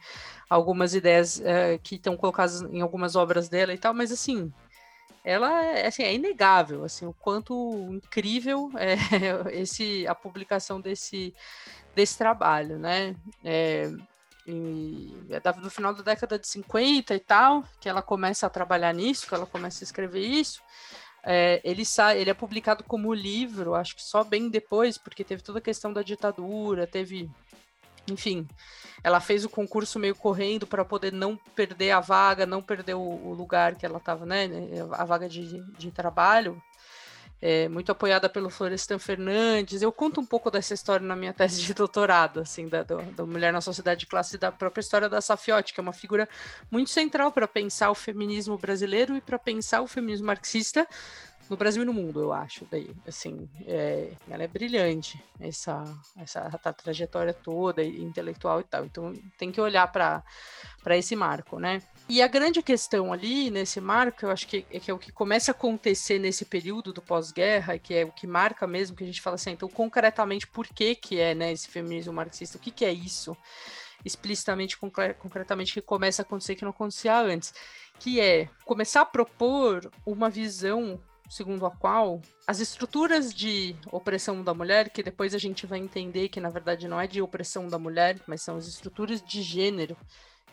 [0.50, 4.52] algumas ideias é, que estão colocadas em algumas obras dela e tal, mas assim,
[5.24, 7.54] ela é, assim, é inegável, assim, o quanto
[7.92, 8.96] incrível é
[9.60, 11.32] esse, a publicação desse,
[11.94, 13.14] desse trabalho, né?
[13.44, 13.90] É,
[14.46, 18.92] e é no final da década de 50 e tal, que ela começa a trabalhar
[18.92, 20.60] nisso, que ela começa a escrever isso.
[21.24, 25.42] É, ele, sai, ele é publicado como livro, acho que só bem depois, porque teve
[25.42, 27.30] toda a questão da ditadura, teve.
[28.10, 28.48] Enfim,
[29.04, 33.00] ela fez o concurso meio correndo para poder não perder a vaga, não perder o,
[33.00, 34.48] o lugar que ela estava, né?
[34.90, 36.60] A vaga de, de trabalho,
[37.42, 39.82] é, muito apoiada pelo Florestan Fernandes.
[39.82, 43.26] Eu conto um pouco dessa história na minha tese de doutorado, assim, da, do, da
[43.26, 46.28] mulher na sociedade de classe e da própria história da Safiotti, que é uma figura
[46.70, 50.86] muito central para pensar o feminismo brasileiro e para pensar o feminismo marxista
[51.52, 52.66] no Brasil e no mundo, eu acho.
[52.70, 55.84] Daí, assim, é, ela é brilhante, essa,
[56.16, 58.86] essa trajetória toda, intelectual e tal.
[58.86, 60.24] Então, tem que olhar para
[60.96, 61.82] esse marco, né?
[62.08, 65.12] E a grande questão ali, nesse marco, eu acho que é, que é o que
[65.12, 69.06] começa a acontecer nesse período do pós-guerra, que é o que marca mesmo, que a
[69.06, 72.56] gente fala assim, então, concretamente, por que que é, né, esse feminismo marxista?
[72.56, 73.36] O que que é isso?
[74.04, 77.54] explicitamente, concretamente, que começa a acontecer que não acontecia antes,
[78.00, 81.00] que é começar a propor uma visão
[81.32, 86.28] segundo a qual as estruturas de opressão da mulher, que depois a gente vai entender
[86.28, 89.96] que na verdade não é de opressão da mulher, mas são as estruturas de gênero,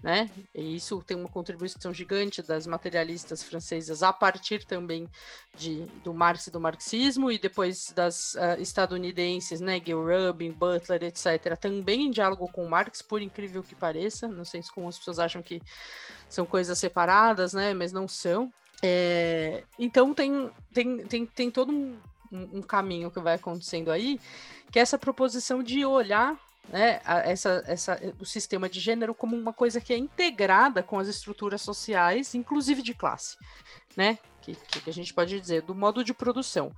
[0.01, 0.31] né?
[0.55, 5.09] E isso tem uma contribuição gigante das materialistas francesas a partir também
[5.57, 9.81] de, do Marx e do marxismo e depois das uh, estadunidenses, né?
[9.85, 11.57] Gil Rubin, Butler, etc.
[11.59, 14.29] Também em diálogo com Marx, por incrível que pareça.
[14.29, 15.61] Não sei se como as pessoas acham que
[16.29, 17.73] são coisas separadas, né?
[17.73, 18.49] Mas não são.
[18.81, 21.97] É, então tem, tem, tem, tem todo um,
[22.31, 24.19] um, caminho que vai acontecendo aí,
[24.71, 26.39] que é essa proposição de olhar
[26.69, 30.97] né, a, essa, essa, o sistema de gênero como uma coisa que é integrada com
[30.97, 33.37] as estruturas sociais, inclusive de classe,
[33.97, 34.17] né?
[34.41, 36.71] Que, que a gente pode dizer, do modo de produção.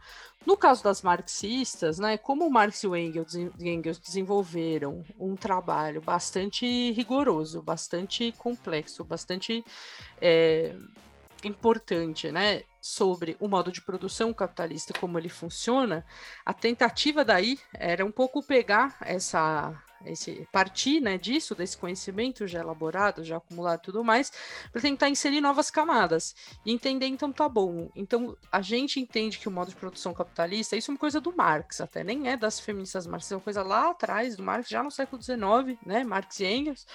[0.46, 6.92] No caso das marxistas, né, como Marx e o Engels, Engels desenvolveram um trabalho bastante
[6.92, 9.64] rigoroso, bastante complexo, bastante
[10.20, 10.76] é,
[11.48, 16.06] importante, né, sobre o modo de produção capitalista, como ele funciona,
[16.46, 19.74] a tentativa daí era um pouco pegar essa
[20.06, 24.32] esse partir né, disso, desse conhecimento já elaborado, já acumulado e tudo mais,
[24.72, 27.90] para tentar inserir novas camadas e entender, então, tá bom.
[27.96, 31.36] Então, a gente entende que o modo de produção capitalista, isso é uma coisa do
[31.36, 34.84] Marx, até nem é das feministas marxistas, é uma coisa lá atrás do Marx, já
[34.84, 36.86] no século XIX, né, Marx e Engels,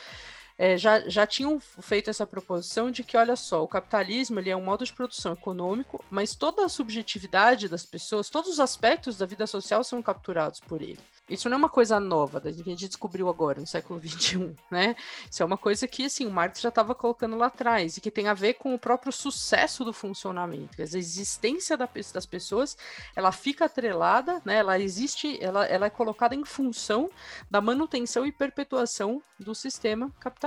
[0.58, 4.56] é, já, já tinham feito essa proposição de que, olha só, o capitalismo ele é
[4.56, 9.26] um modo de produção econômico, mas toda a subjetividade das pessoas, todos os aspectos da
[9.26, 10.98] vida social são capturados por ele.
[11.28, 14.94] Isso não é uma coisa nova, que a gente descobriu agora, no século XXI, né?
[15.30, 18.10] Isso é uma coisa que, assim, o Marx já estava colocando lá atrás, e que
[18.12, 20.80] tem a ver com o próprio sucesso do funcionamento.
[20.80, 22.76] A existência das pessoas,
[23.14, 24.58] ela fica atrelada, né?
[24.58, 27.10] Ela existe, ela, ela é colocada em função
[27.50, 30.45] da manutenção e perpetuação do sistema capitalista.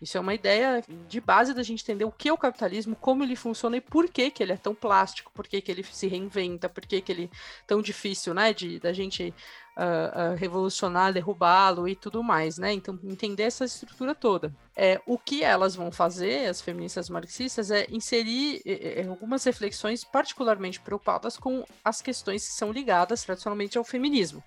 [0.00, 3.24] Isso é uma ideia de base da gente entender o que é o capitalismo, como
[3.24, 6.06] ele funciona e por que, que ele é tão plástico, por que, que ele se
[6.06, 9.34] reinventa, por que, que ele é tão difícil, né, de da gente
[9.76, 12.72] uh, uh, revolucionar, derrubá-lo e tudo mais, né?
[12.72, 14.54] Então, entender essa estrutura toda.
[14.76, 20.80] É, o que elas vão fazer, as feministas marxistas, é inserir é, algumas reflexões particularmente
[20.80, 24.42] preocupadas com as questões que são ligadas tradicionalmente ao feminismo.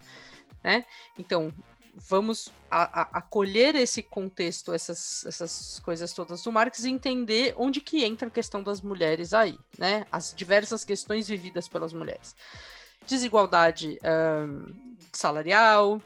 [0.63, 0.85] Né?
[1.17, 1.53] Então,
[1.93, 7.82] vamos a, a, acolher esse contexto, essas, essas coisas todas do Marx e entender onde
[7.82, 10.06] que entra a questão das mulheres aí, né?
[10.12, 12.36] As diversas questões vividas pelas mulheres.
[13.06, 13.99] Desigualdade
[14.47, 16.01] um, salarial,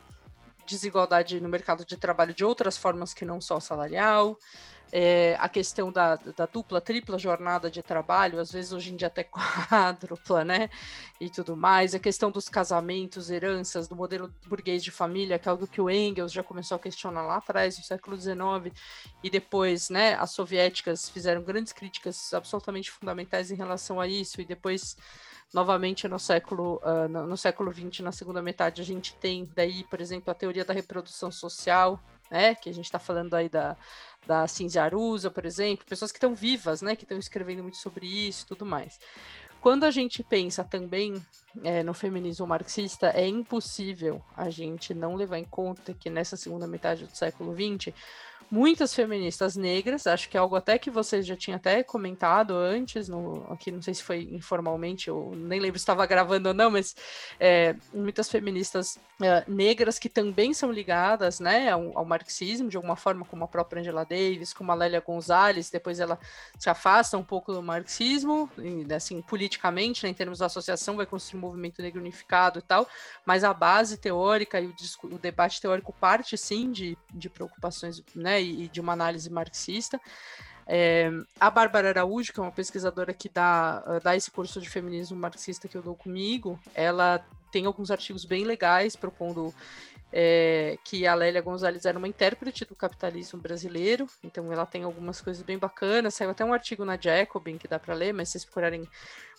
[0.66, 4.38] desigualdade no mercado de trabalho de outras formas que não só salarial,
[4.98, 9.08] é, a questão da, da, dupla, tripla jornada de trabalho, às vezes hoje em dia
[9.08, 10.70] até quádrupla, né?
[11.20, 15.52] E tudo mais, a questão dos casamentos, heranças, do modelo burguês de família, que é
[15.52, 18.74] algo que o Engels já começou a questionar lá atrás, no século XIX,
[19.22, 24.46] e depois, né, as soviéticas fizeram grandes críticas absolutamente fundamentais em relação a isso, e
[24.46, 24.96] depois
[25.54, 29.84] novamente no século uh, no, no, século XX, na segunda metade, a gente tem daí,
[29.84, 33.78] por exemplo, a teoria da reprodução social, né, que a gente está falando aí da,
[34.26, 38.06] da Cinzia Arusa, por exemplo, pessoas que estão vivas, né, que estão escrevendo muito sobre
[38.06, 39.00] isso e tudo mais.
[39.62, 41.16] Quando a gente pensa também
[41.64, 46.68] é, no feminismo marxista, é impossível a gente não levar em conta que nessa segunda
[46.68, 47.94] metade do século XX
[48.50, 53.08] muitas feministas negras, acho que é algo até que você já tinha até comentado antes,
[53.08, 56.70] no, aqui não sei se foi informalmente, ou nem lembro se estava gravando ou não,
[56.70, 56.96] mas
[57.40, 62.96] é, muitas feministas é, negras que também são ligadas né, ao, ao, marxismo, de alguma
[62.96, 66.20] forma, como a própria Angela Davis, como a Lélia Gonzalez, depois ela
[66.58, 71.06] se afasta um pouco do marxismo, e, assim, politicamente, né, em termos da associação, vai
[71.06, 72.88] construir movimento negro unificado e tal,
[73.26, 78.36] mas a base teórica e o, o debate teórico parte sim de, de preocupações né,
[78.36, 80.02] né, e, de uma análise marxista.
[80.68, 85.16] É, a Bárbara Araújo, que é uma pesquisadora que dá, dá esse curso de feminismo
[85.16, 89.54] marxista que eu dou comigo, ela tem alguns artigos bem legais propondo
[90.12, 95.22] é, que a Lélia Gonzalez era uma intérprete do capitalismo brasileiro, então ela tem algumas
[95.22, 96.16] coisas bem bacanas.
[96.16, 98.88] Saiu até um artigo na Jacobin que dá para ler, mas se vocês procurarem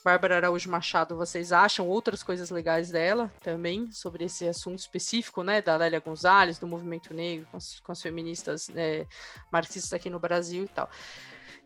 [0.07, 5.61] Bárbara Araújo Machado, vocês acham outras coisas legais dela também, sobre esse assunto específico, né,
[5.61, 9.05] da Lélia Gonzalez, do movimento negro, com as, com as feministas é,
[9.51, 10.89] marxistas aqui no Brasil e tal.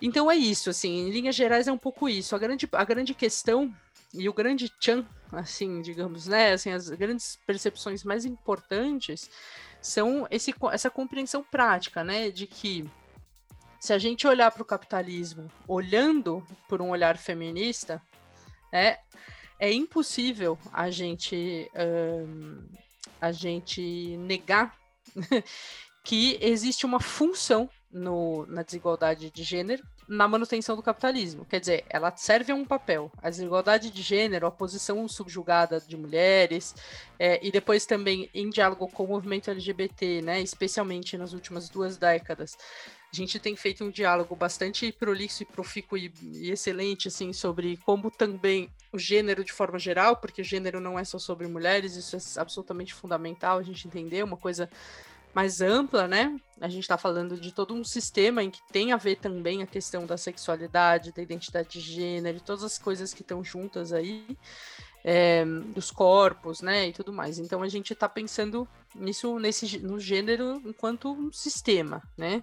[0.00, 2.34] Então é isso, assim, em linhas gerais é um pouco isso.
[2.34, 3.70] A grande, a grande questão
[4.14, 9.30] e o grande tchan, assim, digamos, né, assim, as grandes percepções mais importantes
[9.82, 12.88] são esse, essa compreensão prática, né, de que
[13.78, 18.00] se a gente olhar para o capitalismo olhando por um olhar feminista,
[18.72, 18.98] é,
[19.58, 21.70] é impossível a gente,
[22.26, 22.66] um,
[23.20, 24.74] a gente negar
[26.04, 31.44] que existe uma função no, na desigualdade de gênero na manutenção do capitalismo.
[31.44, 33.12] Quer dizer, ela serve a um papel.
[33.22, 36.74] A desigualdade de gênero, a posição subjugada de mulheres,
[37.16, 41.96] é, e depois também em diálogo com o movimento LGBT, né, especialmente nas últimas duas
[41.96, 42.58] décadas.
[43.12, 47.76] A gente tem feito um diálogo bastante prolixo e profícuo e, e, excelente, assim, sobre
[47.78, 52.16] como também o gênero de forma geral, porque gênero não é só sobre mulheres, isso
[52.16, 54.70] é absolutamente fundamental a gente entender, uma coisa
[55.34, 56.38] mais ampla, né?
[56.60, 59.66] A gente está falando de todo um sistema em que tem a ver também a
[59.66, 64.36] questão da sexualidade, da identidade de gênero, todas as coisas que estão juntas aí,
[65.04, 65.44] é,
[65.74, 67.38] dos corpos, né, e tudo mais.
[67.38, 72.42] Então a gente está pensando nisso, nesse, no gênero enquanto um sistema, né?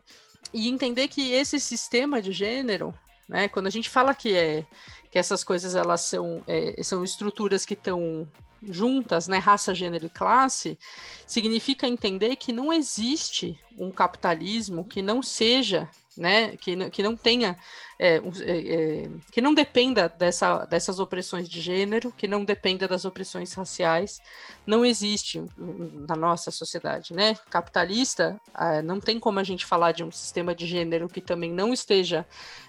[0.53, 2.93] E entender que esse sistema de gênero,
[3.27, 4.65] né, quando a gente fala que é
[5.09, 8.27] que essas coisas elas são, é, são estruturas que estão
[8.61, 10.77] juntas, né, raça, gênero e classe,
[11.25, 17.57] significa entender que não existe um capitalismo que não seja né, que, que não tenha,
[17.99, 23.05] é, é, é, que não dependa dessa, dessas opressões de gênero, que não dependa das
[23.05, 24.19] opressões raciais,
[24.65, 25.43] não existe
[26.07, 27.35] na nossa sociedade, né?
[27.49, 31.51] Capitalista, ah, não tem como a gente falar de um sistema de gênero que também
[31.51, 32.25] não esteja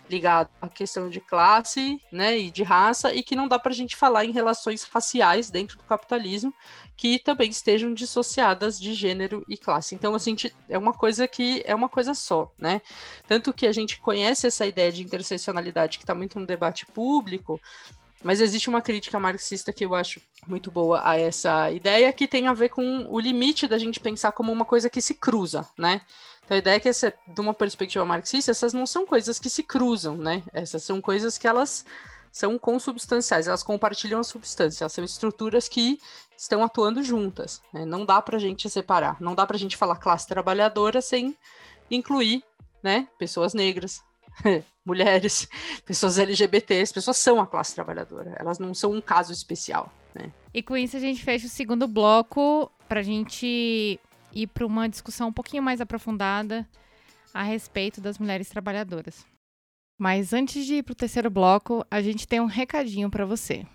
[0.08, 3.74] ligado à questão de classe, né, e de raça, e que não dá para a
[3.74, 6.52] gente falar em relações raciais dentro do capitalismo,
[6.98, 9.94] que também estejam dissociadas de gênero e classe.
[9.94, 12.82] Então, a gente é uma coisa que é uma coisa só, né?
[13.28, 17.60] Tanto que a gente conhece essa ideia de interseccionalidade que está muito no debate público,
[18.20, 22.48] mas existe uma crítica marxista que eu acho muito boa a essa ideia, que tem
[22.48, 26.00] a ver com o limite da gente pensar como uma coisa que se cruza, né?
[26.44, 29.48] Então a ideia é que, essa, de uma perspectiva marxista, essas não são coisas que
[29.48, 30.42] se cruzam, né?
[30.52, 31.84] Essas são coisas que elas
[32.32, 36.00] são consubstanciais, elas compartilham a substância, elas são estruturas que
[36.38, 37.60] estão atuando juntas.
[37.72, 37.84] Né?
[37.84, 41.36] Não dá para a gente separar, não dá para a gente falar classe trabalhadora sem
[41.90, 42.44] incluir
[42.82, 44.00] né, pessoas negras,
[44.86, 45.48] mulheres,
[45.84, 49.92] pessoas LGBTs, pessoas são a classe trabalhadora, elas não são um caso especial.
[50.14, 50.32] Né?
[50.54, 53.98] E com isso a gente fecha o segundo bloco para a gente
[54.32, 56.66] ir para uma discussão um pouquinho mais aprofundada
[57.34, 59.26] a respeito das mulheres trabalhadoras.
[59.98, 63.66] Mas antes de ir para o terceiro bloco, a gente tem um recadinho para você.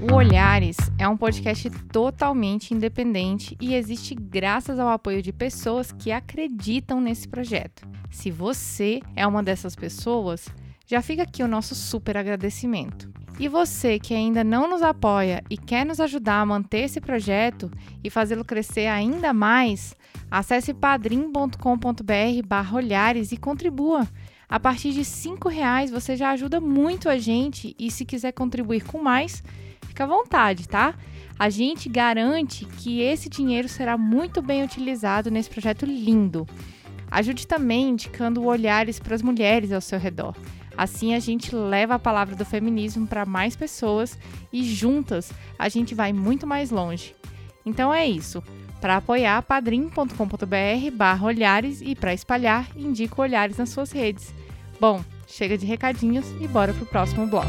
[0.00, 6.12] O Olhares é um podcast totalmente independente e existe graças ao apoio de pessoas que
[6.12, 7.82] acreditam nesse projeto.
[8.08, 10.46] Se você é uma dessas pessoas,
[10.86, 13.12] já fica aqui o nosso super agradecimento.
[13.40, 17.68] E você que ainda não nos apoia e quer nos ajudar a manter esse projeto
[18.02, 19.96] e fazê-lo crescer ainda mais,
[20.30, 24.06] acesse padrim.com.br/olhares e contribua.
[24.48, 28.84] A partir de R$ reais você já ajuda muito a gente e se quiser contribuir
[28.84, 29.42] com mais,
[29.98, 30.94] fica à vontade, tá?
[31.36, 36.46] A gente garante que esse dinheiro será muito bem utilizado nesse projeto lindo.
[37.10, 40.36] Ajude também indicando olhares para as mulheres ao seu redor.
[40.76, 44.16] Assim a gente leva a palavra do feminismo para mais pessoas
[44.52, 47.16] e juntas a gente vai muito mais longe.
[47.66, 48.42] Então é isso.
[48.80, 54.32] Para apoiar, padrim.com.br barra olhares e para espalhar, indica olhares nas suas redes.
[54.80, 57.48] Bom, chega de recadinhos e bora pro próximo bloco.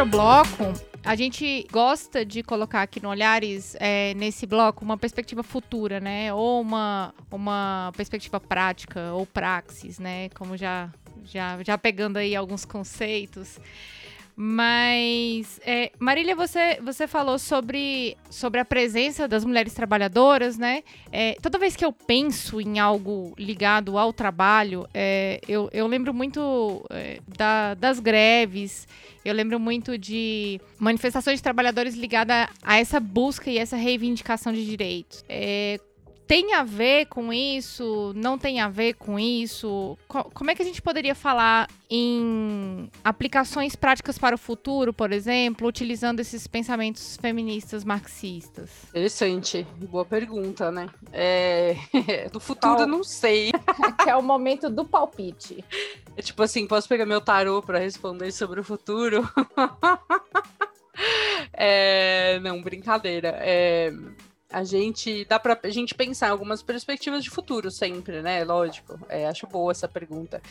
[0.00, 0.72] Começando o terceiro bloco,
[1.04, 6.32] a gente gosta de colocar aqui no Olhares, é, nesse bloco, uma perspectiva futura, né?
[6.32, 10.30] Ou uma, uma perspectiva prática, ou praxis, né?
[10.30, 10.88] Como já,
[11.24, 13.58] já, já pegando aí alguns conceitos.
[14.34, 20.82] Mas, é, Marília, você, você falou sobre, sobre a presença das mulheres trabalhadoras, né?
[21.12, 26.14] É, toda vez que eu penso em algo ligado ao trabalho, é, eu, eu lembro
[26.14, 28.88] muito é, da, das greves,
[29.24, 34.52] eu lembro muito de manifestações de trabalhadores ligadas a, a essa busca e essa reivindicação
[34.52, 35.24] de direitos.
[35.28, 35.78] É,
[36.30, 38.12] tem a ver com isso?
[38.14, 39.98] Não tem a ver com isso?
[40.06, 45.66] Como é que a gente poderia falar em aplicações práticas para o futuro, por exemplo,
[45.66, 48.70] utilizando esses pensamentos feministas marxistas?
[48.90, 50.88] Interessante, boa pergunta, né?
[51.12, 51.74] É...
[52.32, 52.86] Do futuro, Pal...
[52.86, 53.50] não sei.
[54.00, 55.64] que é o momento do palpite.
[56.16, 59.28] É tipo assim, posso pegar meu tarô para responder sobre o futuro?
[61.52, 62.38] é...
[62.38, 63.34] Não, brincadeira.
[63.40, 63.92] É
[64.52, 68.44] a gente dá para a gente pensar algumas perspectivas de futuro sempre, né?
[68.44, 68.98] Lógico.
[69.08, 70.42] É, acho boa essa pergunta.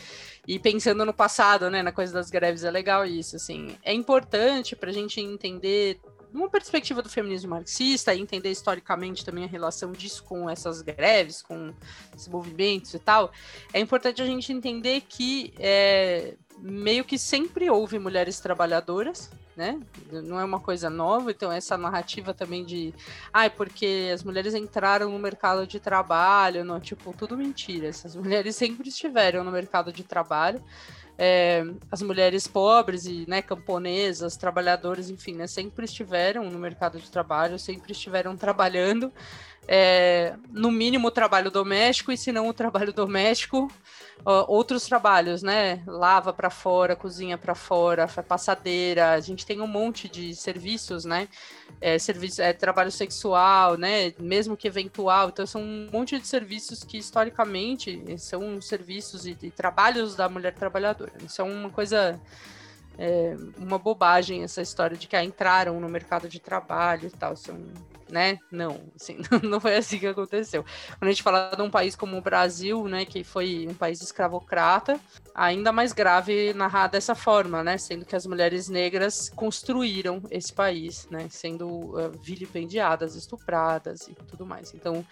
[0.46, 1.82] E pensando no passado, né?
[1.82, 3.76] Na coisa das greves é legal isso, assim.
[3.82, 6.00] É importante para a gente entender
[6.32, 11.74] uma perspectiva do feminismo marxista entender historicamente também a relação disso com essas greves, com
[12.14, 13.32] esses movimentos e tal,
[13.72, 19.80] é importante a gente entender que é, meio que sempre houve mulheres trabalhadoras, né?
[20.10, 22.94] Não é uma coisa nova, então essa narrativa também de,
[23.32, 27.86] ai, ah, porque as mulheres entraram no mercado de trabalho, não, tipo, tudo mentira.
[27.86, 30.62] Essas mulheres sempre estiveram no mercado de trabalho.
[31.22, 37.10] É, as mulheres pobres e né, camponesas, trabalhadoras, enfim, né, sempre estiveram no mercado de
[37.10, 39.12] trabalho, sempre estiveram trabalhando,
[39.72, 43.70] é, no mínimo o trabalho doméstico, e se não o trabalho doméstico,
[44.24, 45.80] outros trabalhos, né?
[45.86, 49.12] Lava para fora, cozinha para fora, passadeira.
[49.12, 51.28] A gente tem um monte de serviços, né?
[51.80, 54.12] É, serviço, é, trabalho sexual, né?
[54.18, 55.28] Mesmo que eventual.
[55.28, 60.52] Então, são um monte de serviços que, historicamente, são serviços e, e trabalhos da mulher
[60.52, 61.12] trabalhadora.
[61.24, 62.20] Isso é uma coisa.
[62.98, 67.36] É, uma bobagem essa história de que ah, entraram no mercado de trabalho e tal.
[67.36, 67.56] São
[68.10, 68.38] né?
[68.50, 70.64] Não, assim, não foi assim que aconteceu.
[70.98, 74.00] Quando a gente fala de um país como o Brasil, né, que foi um país
[74.02, 74.98] escravocrata,
[75.34, 77.78] ainda mais grave narrar dessa forma, né?
[77.78, 81.26] Sendo que as mulheres negras construíram esse país, né?
[81.30, 84.74] Sendo uh, vilipendiadas, estupradas e tudo mais.
[84.74, 85.04] Então,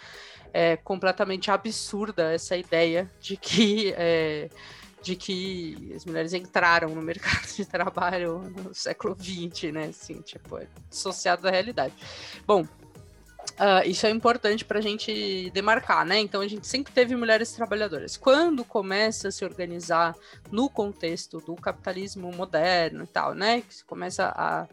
[0.52, 4.48] é completamente absurda essa ideia de que é,
[5.02, 9.86] de que as mulheres entraram no mercado de trabalho no século XX, né?
[9.86, 11.94] Assim, tipo, é dissociado da realidade.
[12.46, 12.66] Bom,
[13.52, 16.18] Uh, isso é importante para a gente demarcar, né?
[16.20, 18.16] Então a gente sempre teve mulheres trabalhadoras.
[18.16, 20.14] Quando começa a se organizar
[20.50, 23.62] no contexto do capitalismo moderno e tal, né?
[23.62, 24.66] Que se começa a,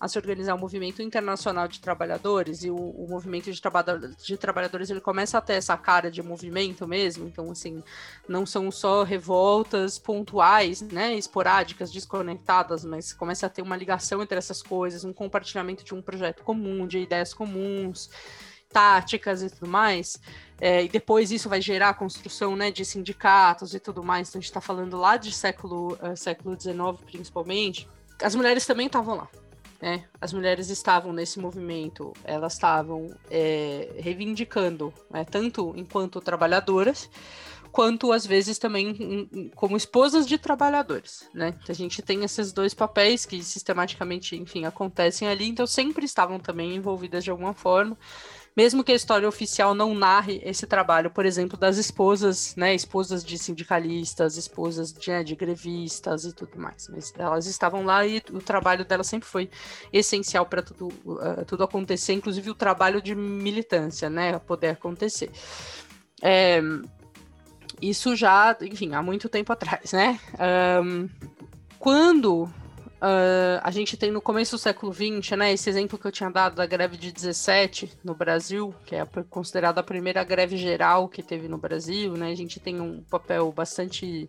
[0.00, 3.82] a se organizar o um movimento internacional de trabalhadores e o, o movimento de, traba
[3.82, 7.28] de trabalhadores ele começa a ter essa cara de movimento mesmo.
[7.28, 7.82] Então assim,
[8.26, 11.14] não são só revoltas pontuais, né?
[11.14, 16.00] Esporádicas, desconectadas, mas começa a ter uma ligação entre essas coisas, um compartilhamento de um
[16.00, 18.08] projeto comum, de ideias comuns
[18.72, 20.18] táticas e tudo mais,
[20.60, 24.38] é, e depois isso vai gerar a construção né, de sindicatos e tudo mais, então
[24.38, 27.88] a gente está falando lá de século, uh, século XIX principalmente,
[28.22, 29.28] as mulheres também estavam lá.
[29.80, 30.04] Né?
[30.20, 37.08] As mulheres estavam nesse movimento, elas estavam é, reivindicando, né, tanto enquanto trabalhadoras,
[37.72, 41.54] quanto às vezes também como esposas de trabalhadores, né?
[41.68, 46.74] A gente tem esses dois papéis que sistematicamente, enfim, acontecem ali, então sempre estavam também
[46.74, 47.96] envolvidas de alguma forma
[48.56, 53.24] mesmo que a história oficial não narre esse trabalho, por exemplo, das esposas, né, esposas
[53.24, 56.88] de sindicalistas, esposas de, né, de grevistas e tudo mais.
[56.88, 59.50] Mas elas estavam lá e o trabalho delas sempre foi
[59.92, 65.30] essencial para tudo, uh, tudo acontecer, inclusive o trabalho de militância, né, poder acontecer.
[66.22, 66.60] É,
[67.80, 70.20] isso já, enfim, há muito tempo atrás, né?
[70.84, 71.08] Um,
[71.78, 72.50] quando
[73.00, 76.28] Uh, a gente tem no começo do século XX, né, esse exemplo que eu tinha
[76.28, 81.22] dado da greve de 17 no Brasil, que é considerada a primeira greve geral que
[81.22, 84.28] teve no Brasil, né, a gente tem um papel bastante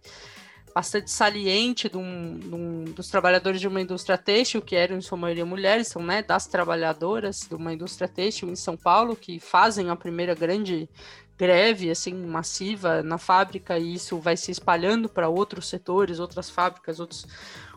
[0.74, 5.02] bastante saliente de um, de um, dos trabalhadores de uma indústria têxtil, que eram em
[5.02, 9.38] sua maioria mulheres, são né, das trabalhadoras de uma indústria têxtil em São Paulo, que
[9.38, 10.90] fazem a primeira grande
[11.38, 17.00] greve assim massiva na fábrica e isso vai se espalhando para outros setores, outras fábricas,
[17.00, 17.26] outros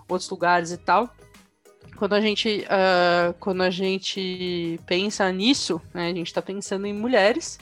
[0.09, 1.15] outros lugares e tal.
[1.97, 6.93] Quando a gente, uh, quando a gente pensa nisso, né, a gente está pensando em
[6.93, 7.59] mulheres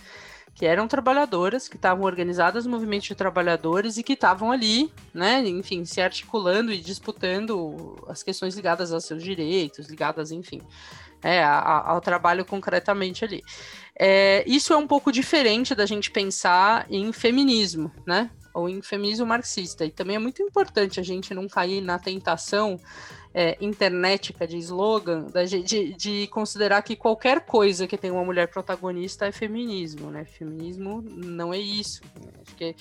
[0.55, 5.41] que eram trabalhadoras, que estavam organizadas no movimento de trabalhadores e que estavam ali, né,
[5.47, 10.61] enfim, se articulando e disputando as questões ligadas aos seus direitos, ligadas, enfim,
[11.23, 13.43] é, ao trabalho concretamente ali.
[13.99, 18.31] É, isso é um pouco diferente da gente pensar em feminismo, né?
[18.55, 19.85] Ou em feminismo marxista.
[19.85, 22.79] E também é muito importante a gente não cair na tentação
[23.35, 28.49] é, internetica de slogan da, de, de considerar que qualquer coisa que tem uma mulher
[28.49, 30.25] protagonista é feminismo, né?
[30.25, 32.03] Feminismo não é isso.
[32.21, 32.31] Né?
[32.43, 32.77] Acho que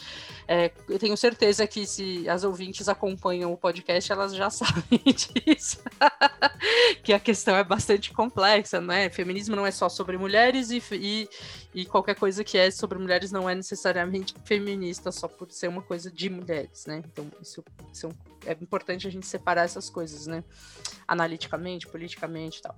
[0.48, 5.82] é, eu tenho certeza que se as ouvintes acompanham o podcast, elas já sabem disso.
[7.02, 9.10] que a questão é bastante complexa, né?
[9.10, 11.30] Feminismo não é só sobre mulheres e, e,
[11.74, 15.82] e qualquer coisa que é sobre mulheres não é necessariamente feminista só por ser uma
[15.82, 17.02] coisa de mulheres, né?
[17.06, 17.64] Então isso,
[17.94, 18.10] isso
[18.46, 20.44] é importante a gente separar essas coisas, né?
[21.08, 22.76] Analiticamente, politicamente e tal.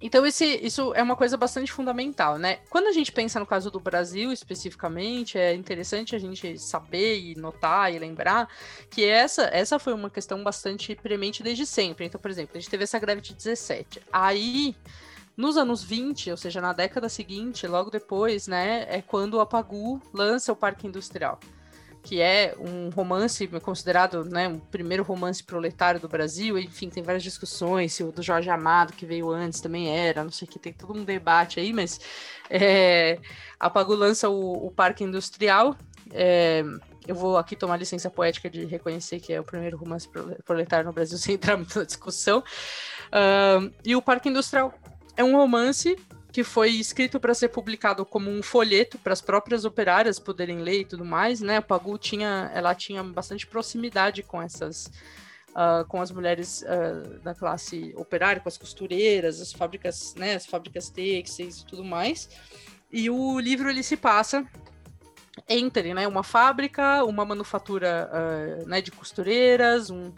[0.00, 2.60] Então, esse, isso é uma coisa bastante fundamental, né?
[2.68, 7.34] Quando a gente pensa no caso do Brasil especificamente, é interessante a gente saber e
[7.34, 8.48] notar e lembrar
[8.90, 12.06] que essa, essa foi uma questão bastante premente desde sempre.
[12.06, 14.02] Então, por exemplo, a gente teve essa greve de 17.
[14.12, 14.76] Aí.
[15.36, 20.00] Nos anos 20, ou seja, na década seguinte, logo depois, né, é quando a Pagu
[20.12, 21.38] lança o Parque Industrial
[22.06, 26.56] que é um romance considerado né, o primeiro romance proletário do Brasil.
[26.56, 30.30] Enfim, tem várias discussões se o do Jorge Amado, que veio antes, também era, não
[30.30, 32.00] sei o que, tem todo um debate aí, mas
[32.48, 33.18] é,
[33.88, 35.76] lança o, o Parque Industrial.
[36.12, 36.62] É,
[37.08, 40.08] eu vou aqui tomar licença poética de reconhecer que é o primeiro romance
[40.44, 42.38] proletário no Brasil, sem entrar muito na discussão.
[43.08, 44.72] Uh, e o Parque Industrial
[45.16, 45.96] é um romance
[46.32, 50.80] que foi escrito para ser publicado como um folheto para as próprias operárias poderem ler
[50.80, 51.56] e tudo mais, né?
[51.56, 54.90] A Pagu tinha, ela tinha bastante proximidade com essas
[55.56, 60.44] Uh, com as mulheres uh, da classe operária, com as costureiras, as fábricas, né, as
[60.44, 62.28] fábricas têxteis e tudo mais.
[62.92, 64.46] E o livro ele se passa
[65.48, 70.12] entre, né, uma fábrica, uma manufatura, uh, né, de costureiras, um,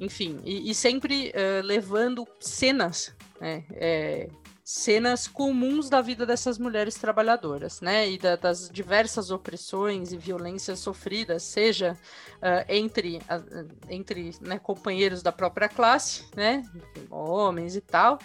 [0.00, 1.32] enfim, e, e sempre
[1.62, 4.28] levando cenas, né, é,
[4.64, 8.08] cenas comuns da vida dessas mulheres trabalhadoras, né?
[8.08, 11.92] E da, das diversas opressões e violências sofridas, seja
[12.36, 16.62] uh, entre, uh, entre né, companheiros da própria classe, né?
[17.10, 18.18] Homens e tal,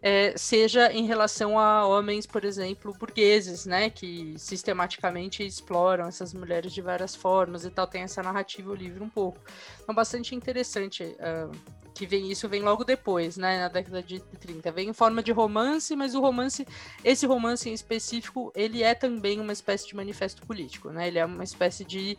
[0.00, 3.90] é, seja em relação a homens, por exemplo, burgueses, né?
[3.90, 7.86] Que sistematicamente exploram essas mulheres de várias formas e tal.
[7.86, 9.38] Tem essa narrativa o livro um pouco.
[9.82, 11.04] Então, bastante interessante.
[11.04, 14.70] Uh, que vem isso vem logo depois, né, na década de 30.
[14.72, 16.66] Vem em forma de romance, mas o romance,
[17.04, 21.08] esse romance em específico, ele é também uma espécie de manifesto político, né?
[21.08, 22.18] Ele é uma espécie de,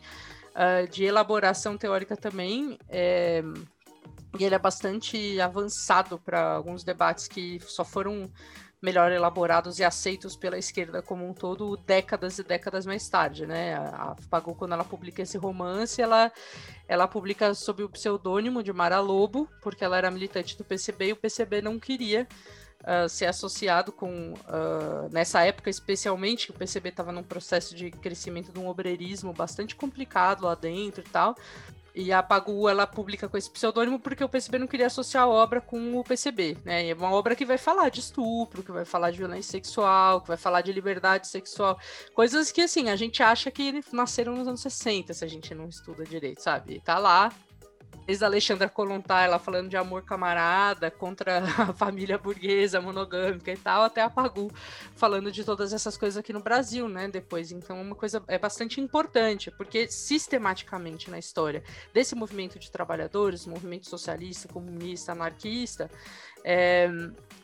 [0.54, 2.78] uh, de elaboração teórica também.
[2.88, 3.42] É,
[4.38, 8.30] e ele é bastante avançado para alguns debates que só foram
[8.84, 13.76] melhor elaborados e aceitos pela esquerda como um todo décadas e décadas mais tarde, né?
[13.76, 16.30] A Pagou, quando ela publica esse romance, ela,
[16.86, 21.12] ela publica sob o pseudônimo de Mara Lobo, porque ela era militante do PCB e
[21.12, 22.28] o PCB não queria
[22.82, 27.90] uh, ser associado com, uh, nessa época especialmente, que o PCB estava num processo de
[27.90, 31.34] crescimento de um obreirismo bastante complicado lá dentro e tal,
[31.94, 35.28] e a Pagu, ela publica com esse pseudônimo porque o PCB não queria associar a
[35.28, 36.86] obra com o PCB, né?
[36.86, 40.20] E é uma obra que vai falar de estupro, que vai falar de violência sexual,
[40.20, 41.78] que vai falar de liberdade sexual,
[42.12, 45.68] coisas que, assim, a gente acha que nasceram nos anos 60, se a gente não
[45.68, 46.74] estuda direito, sabe?
[46.74, 47.32] E tá lá,
[48.06, 53.56] Desde a Alexandra Kolontai, ela falando de amor camarada contra a família burguesa monogâmica e
[53.56, 54.50] tal, até a Pagu
[54.94, 57.08] falando de todas essas coisas aqui no Brasil, né?
[57.08, 63.46] Depois, então, uma coisa é bastante importante, porque sistematicamente na história desse movimento de trabalhadores,
[63.46, 65.90] movimento socialista, comunista, anarquista,
[66.44, 66.88] é,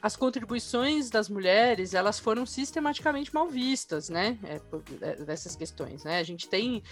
[0.03, 4.39] as contribuições das mulheres elas foram sistematicamente mal vistas, né?
[4.45, 4.61] É,
[5.03, 6.19] é, dessas questões, né?
[6.19, 6.83] A gente tem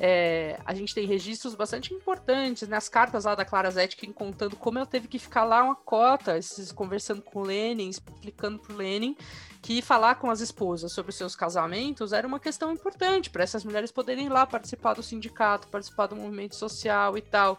[0.00, 2.90] é, a gente tem registros bastante importantes, nas né?
[2.90, 6.72] cartas lá da Clara Zetkin contando como ela teve que ficar lá uma cota, esses,
[6.72, 9.16] conversando com Lenin, explicando para Lenin
[9.62, 13.64] que falar com as esposas sobre os seus casamentos era uma questão importante para essas
[13.64, 17.58] mulheres poderem ir lá participar do sindicato, participar do movimento social e tal.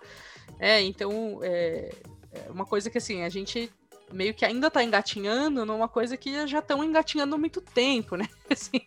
[0.58, 1.94] É, então é,
[2.34, 3.72] é uma coisa que assim a gente
[4.12, 8.28] meio que ainda tá engatinhando numa coisa que já estão engatinhando há muito tempo, né?
[8.50, 8.82] Assim,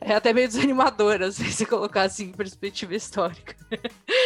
[0.00, 3.56] é até meio desanimador, assim, se colocar assim em perspectiva histórica.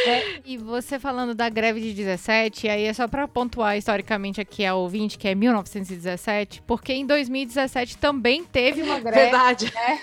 [0.06, 4.66] É, e você falando da greve de 17, aí é só para pontuar historicamente aqui
[4.66, 9.20] ao ouvinte, que é 1917, porque em 2017 também teve uma greve.
[9.22, 9.72] Verdade.
[9.74, 10.00] Né?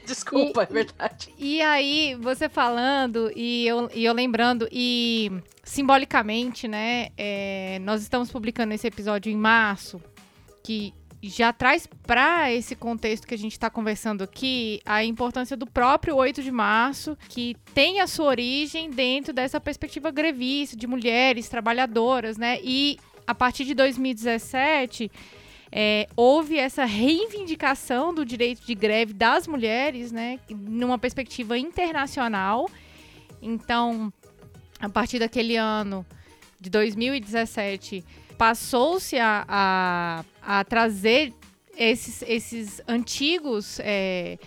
[0.06, 1.34] Desculpa, e, é verdade.
[1.38, 5.30] E, aí, você falando e eu, e eu lembrando, e
[5.62, 10.00] simbolicamente, né, é, nós estamos publicando esse episódio em março,
[10.62, 10.92] que
[11.22, 16.16] já traz para esse contexto que a gente está conversando aqui a importância do próprio
[16.16, 22.38] 8 de março, que tem a sua origem dentro dessa perspectiva grevista de mulheres trabalhadoras,
[22.38, 22.58] né?
[22.62, 25.10] E a partir de 2017
[25.72, 32.68] é, houve essa reivindicação do direito de greve das mulheres, né, numa perspectiva internacional.
[33.40, 34.12] Então,
[34.80, 36.04] a partir daquele ano
[36.60, 38.04] de 2017,
[38.36, 41.32] passou-se a, a, a, trazer
[41.76, 43.78] esses, esses antigos.
[43.80, 44.38] É,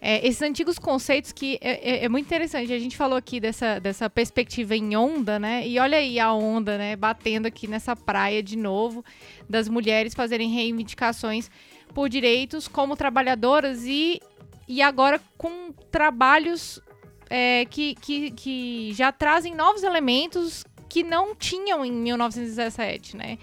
[0.00, 2.72] é, esses antigos conceitos que é, é, é, muito interessante.
[2.72, 5.66] A gente falou aqui dessa, dessa perspectiva em onda, né?
[5.66, 6.94] E olha aí a onda, né?
[6.94, 9.04] Batendo aqui nessa praia de novo,
[9.48, 11.50] das mulheres fazerem reivindicações
[11.92, 14.20] por direitos como trabalhadoras e,
[14.68, 16.80] e agora com trabalhos
[17.28, 23.38] é, que, que, que já trazem novos elementos que não tinham em 1917, né?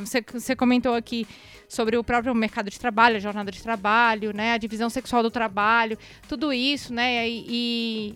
[0.00, 1.26] Você, comentou aqui
[1.68, 5.30] sobre o próprio mercado de trabalho, a jornada de trabalho, né, a divisão sexual do
[5.30, 8.14] trabalho, tudo isso, né, e,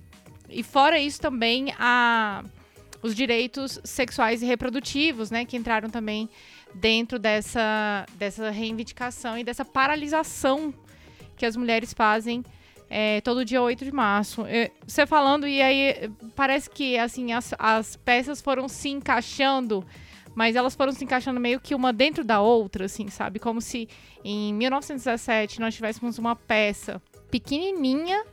[0.49, 2.45] e fora isso também a,
[3.03, 6.29] os direitos sexuais e reprodutivos, né, que entraram também
[6.75, 10.73] dentro dessa, dessa reivindicação e dessa paralisação
[11.37, 12.45] que as mulheres fazem
[12.89, 14.43] é, todo dia 8 de março.
[14.43, 19.85] Eu, você falando, e aí parece que assim as, as peças foram se encaixando
[20.35, 23.39] mas elas foram se encaixando meio que uma dentro da outra, assim, sabe?
[23.39, 23.89] Como se
[24.25, 27.01] em 1917 nós tivéssemos uma peça
[27.31, 28.25] pequenininha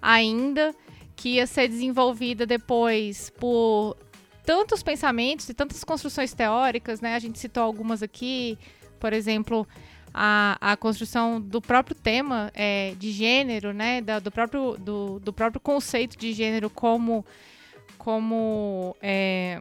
[0.00, 0.74] ainda
[1.14, 3.96] que ia ser desenvolvida depois por
[4.44, 7.14] tantos pensamentos e tantas construções teóricas, né?
[7.14, 8.58] A gente citou algumas aqui,
[9.00, 9.66] por exemplo,
[10.14, 14.00] a, a construção do próprio tema é, de gênero, né?
[14.00, 17.24] Da, do, próprio, do, do próprio conceito de gênero como,
[17.98, 19.60] como é,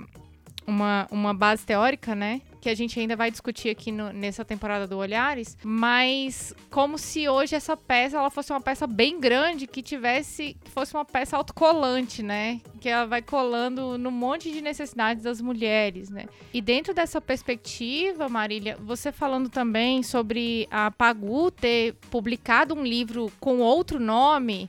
[0.65, 2.41] uma, uma base teórica, né?
[2.65, 7.29] que a gente ainda vai discutir aqui no, nessa temporada do Olhares, mas como se
[7.29, 11.37] hoje essa peça ela fosse uma peça bem grande que tivesse que fosse uma peça
[11.37, 12.59] autocolante, né?
[12.81, 16.25] Que ela vai colando no monte de necessidades das mulheres, né?
[16.51, 23.31] E dentro dessa perspectiva, Marília, você falando também sobre a Pagu ter publicado um livro
[23.39, 24.67] com outro nome,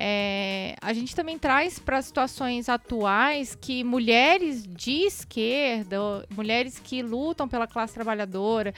[0.00, 7.48] é, a gente também traz para situações atuais que mulheres de esquerda, mulheres que lutam
[7.48, 8.72] pela classe trabalhadora,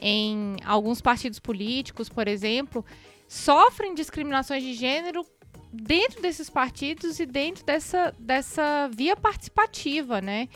[0.00, 2.82] em alguns partidos políticos, por exemplo,
[3.28, 5.26] sofrem discriminações de gênero
[5.70, 10.48] dentro desses partidos e dentro dessa, dessa via participativa, né?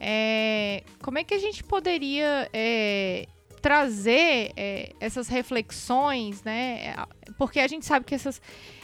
[0.00, 3.28] É, como é que a gente poderia é,
[3.64, 6.94] trazer é, essas reflexões, né?
[7.38, 8.38] Porque a gente sabe que essas,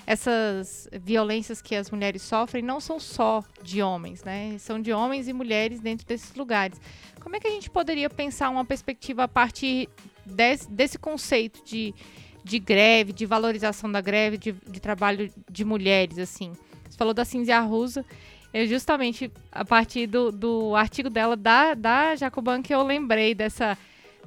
[0.07, 4.57] essas violências que as mulheres sofrem não são só de homens, né?
[4.59, 6.81] São de homens e mulheres dentro desses lugares.
[7.21, 9.87] Como é que a gente poderia pensar uma perspectiva a partir
[10.25, 11.95] desse, desse conceito de,
[12.43, 16.55] de greve, de valorização da greve, de, de trabalho de mulheres, assim?
[16.89, 18.03] Você falou da Cinzia Russa.
[18.51, 23.77] Eu justamente, a partir do, do artigo dela, da, da Jacoban, que eu lembrei dessa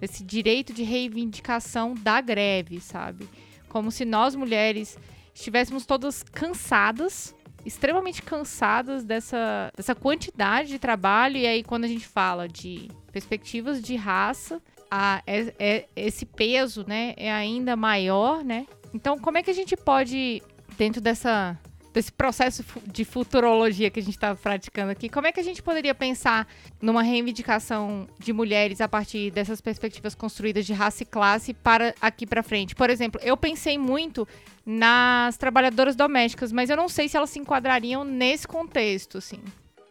[0.04, 3.28] esse direito de reivindicação da greve, sabe?
[3.70, 4.98] Como se nós mulheres
[5.34, 7.36] estivéssemos todas cansadas,
[7.66, 11.38] extremamente cansadas dessa, dessa quantidade de trabalho.
[11.38, 16.86] E aí, quando a gente fala de perspectivas de raça, a, é, é, esse peso
[16.88, 18.68] né, é ainda maior, né?
[18.94, 20.44] Então, como é que a gente pode,
[20.78, 21.58] dentro dessa
[21.94, 25.62] desse processo de futurologia que a gente está praticando aqui, como é que a gente
[25.62, 26.48] poderia pensar
[26.82, 32.26] numa reivindicação de mulheres a partir dessas perspectivas construídas de raça e classe para aqui
[32.26, 32.76] para frente?
[32.76, 34.28] Por exemplo, eu pensei muito
[34.66, 39.40] nas trabalhadoras domésticas, mas eu não sei se elas se enquadrariam nesse contexto, assim.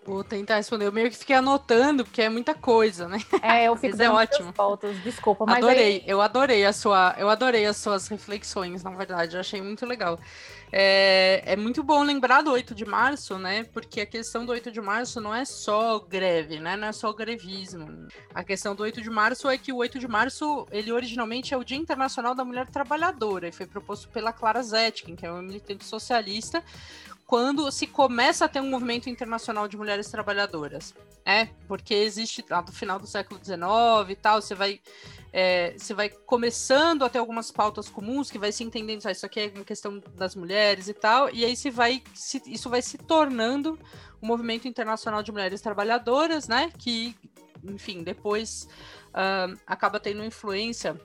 [0.04, 0.86] Vou tentar responder.
[0.86, 3.18] Eu meio que fiquei anotando, porque é muita coisa, né?
[3.40, 4.52] É, eu fico é ótimo.
[4.52, 4.96] Fotos.
[5.02, 5.84] Desculpa, mas adorei.
[5.84, 6.04] Aí...
[6.06, 9.36] Eu adorei a sua, eu adorei as suas reflexões, na verdade.
[9.36, 10.18] Eu achei muito legal.
[10.74, 13.64] É, é muito bom lembrar do 8 de março, né?
[13.64, 16.76] Porque a questão do 8 de março não é só greve, né?
[16.76, 18.08] Não é só grevismo.
[18.34, 21.58] A questão do 8 de março é que o 8 de março, ele originalmente é
[21.58, 25.42] o Dia Internacional da Mulher Trabalhadora e foi proposto pela Clara Zetkin, que é uma
[25.42, 26.64] militante socialista,
[27.32, 30.94] quando se começa a ter um movimento internacional de mulheres trabalhadoras.
[31.24, 33.62] É, porque existe lá do final do século XIX
[34.10, 34.78] e tal, você vai
[35.32, 39.24] é, você vai começando a ter algumas pautas comuns que vai se entendendo, ah, isso
[39.24, 42.82] aqui é uma questão das mulheres e tal, e aí se vai, se, isso vai
[42.82, 43.78] se tornando
[44.22, 47.16] um movimento internacional de mulheres trabalhadoras, né, que,
[47.64, 48.68] enfim, depois
[49.08, 51.00] uh, acaba tendo influência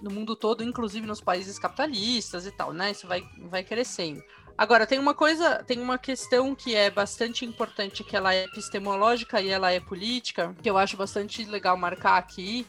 [0.00, 4.24] no mundo todo, inclusive nos países capitalistas e tal, né, isso vai, vai crescendo.
[4.58, 9.40] Agora, tem uma coisa, tem uma questão que é bastante importante, que ela é epistemológica
[9.40, 12.66] e ela é política, que eu acho bastante legal marcar aqui,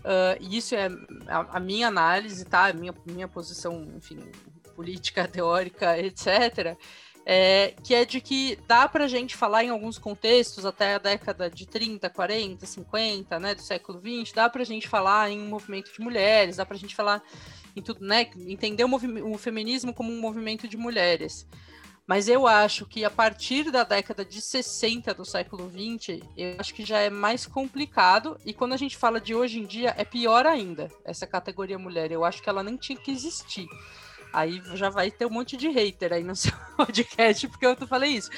[0.00, 0.88] Uh, isso é
[1.28, 2.66] a, a, minha análise, tá?
[2.68, 4.18] A minha, minha posição, enfim,
[4.74, 6.76] política, teórica, etc.
[7.26, 10.98] É, que é de que dá para a gente falar em alguns contextos, até a
[10.98, 15.38] década de 30, 40, 50, né, do século 20, dá para a gente falar em
[15.38, 17.22] movimento de mulheres, dá para a gente falar
[17.74, 21.46] em tudo, né, entender o, o feminismo como um movimento de mulheres.
[22.10, 26.74] Mas eu acho que a partir da década de 60 do século 20, eu acho
[26.74, 28.36] que já é mais complicado.
[28.44, 32.10] E quando a gente fala de hoje em dia, é pior ainda essa categoria mulher.
[32.10, 33.68] Eu acho que ela nem tinha que existir.
[34.32, 38.10] Aí já vai ter um monte de hater aí no seu podcast, porque eu falei
[38.10, 38.30] isso.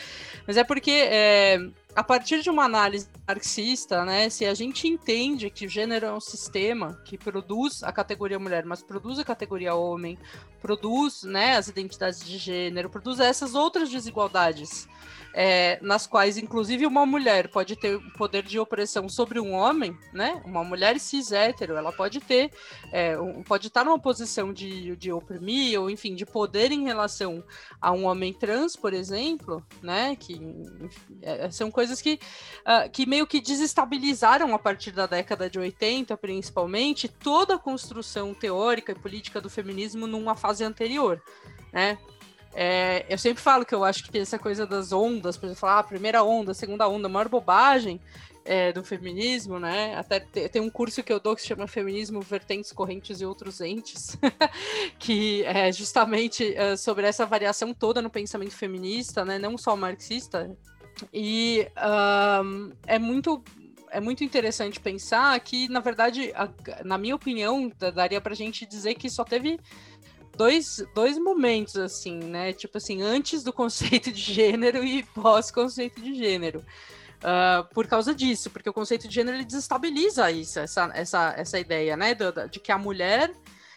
[0.47, 1.59] Mas é porque é,
[1.95, 6.13] a partir de uma análise marxista, né, se a gente entende que o gênero é
[6.13, 10.19] um sistema que produz a categoria mulher, mas produz a categoria homem,
[10.61, 14.89] produz né, as identidades de gênero, produz essas outras desigualdades
[15.35, 20.43] é, nas quais, inclusive, uma mulher pode ter poder de opressão sobre um homem, né?
[20.45, 22.51] Uma mulher cis hétero, ela pode ter,
[22.93, 23.17] é,
[23.47, 27.43] pode estar numa posição de, de oprimir, ou enfim, de poder em relação
[27.81, 30.17] a um homem trans, por exemplo, né?
[30.17, 32.19] Que enfim, é, são coisas que,
[32.61, 38.35] uh, que meio que desestabilizaram a partir da década de 80, principalmente, toda a construção
[38.35, 41.23] teórica e política do feminismo numa fase anterior.
[41.73, 41.99] Né?
[42.55, 45.79] É, eu sempre falo que eu acho que essa coisa das ondas, por exemplo, falar
[45.79, 48.01] ah, primeira onda, segunda onda, a maior bobagem
[48.45, 49.95] é, do feminismo, né?
[49.97, 53.61] Até tem um curso que eu dou que se chama Feminismo, Vertentes, Correntes e Outros
[53.61, 54.17] Entes,
[54.99, 59.39] que é justamente uh, sobre essa variação toda no pensamento feminista, né?
[59.39, 60.55] Não só marxista.
[61.13, 61.67] E
[62.45, 63.43] um, é muito
[63.93, 66.49] é muito interessante pensar que, na verdade, a,
[66.83, 69.61] na minha opinião, daria para a gente dizer que só teve
[70.43, 72.53] dois, dois momentos, assim, né?
[72.53, 76.65] Tipo assim, antes do conceito de gênero e pós-conceito de gênero.
[77.19, 81.61] Uh, por causa disso, porque o conceito de gênero ele desestabiliza isso, essa, essa, essa
[81.61, 83.33] ideia, né, de, de que a mulher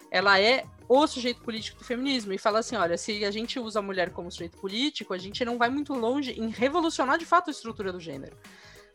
[0.09, 3.77] ela é o sujeito político do feminismo e fala assim, olha, se a gente usa
[3.77, 7.49] a mulher como sujeito político, a gente não vai muito longe em revolucionar de fato
[7.49, 8.35] a estrutura do gênero.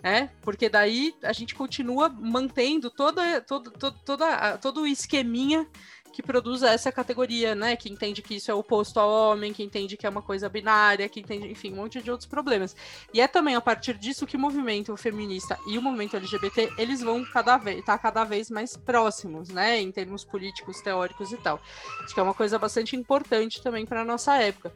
[0.03, 5.69] É, porque daí a gente continua mantendo toda, toda, toda, toda, todo o esqueminha
[6.13, 7.77] que produza essa categoria, né?
[7.77, 11.09] Que entende que isso é oposto ao homem, que entende que é uma coisa binária,
[11.09, 12.75] que entende, enfim, um monte de outros problemas.
[13.13, 17.01] E é também a partir disso que o movimento feminista e o movimento LGBT, eles
[17.01, 19.81] vão cada vez estar tá cada vez mais próximos, né?
[19.81, 21.61] Em termos políticos, teóricos e tal.
[22.03, 24.73] Acho que é uma coisa bastante importante também para a nossa época.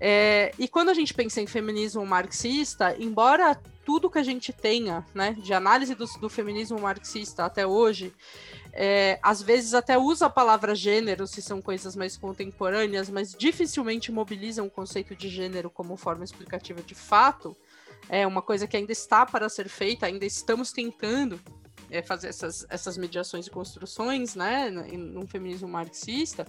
[0.00, 3.58] É, e quando a gente pensa em feminismo marxista, embora
[3.88, 8.12] tudo que a gente tenha, né, de análise do, do feminismo marxista até hoje,
[8.70, 14.12] é, às vezes até usa a palavra gênero se são coisas mais contemporâneas, mas dificilmente
[14.12, 17.56] mobilizam o conceito de gênero como forma explicativa de fato.
[18.10, 21.40] É uma coisa que ainda está para ser feita, ainda estamos tentando
[21.90, 26.46] é, fazer essas, essas mediações e construções, né, num feminismo marxista.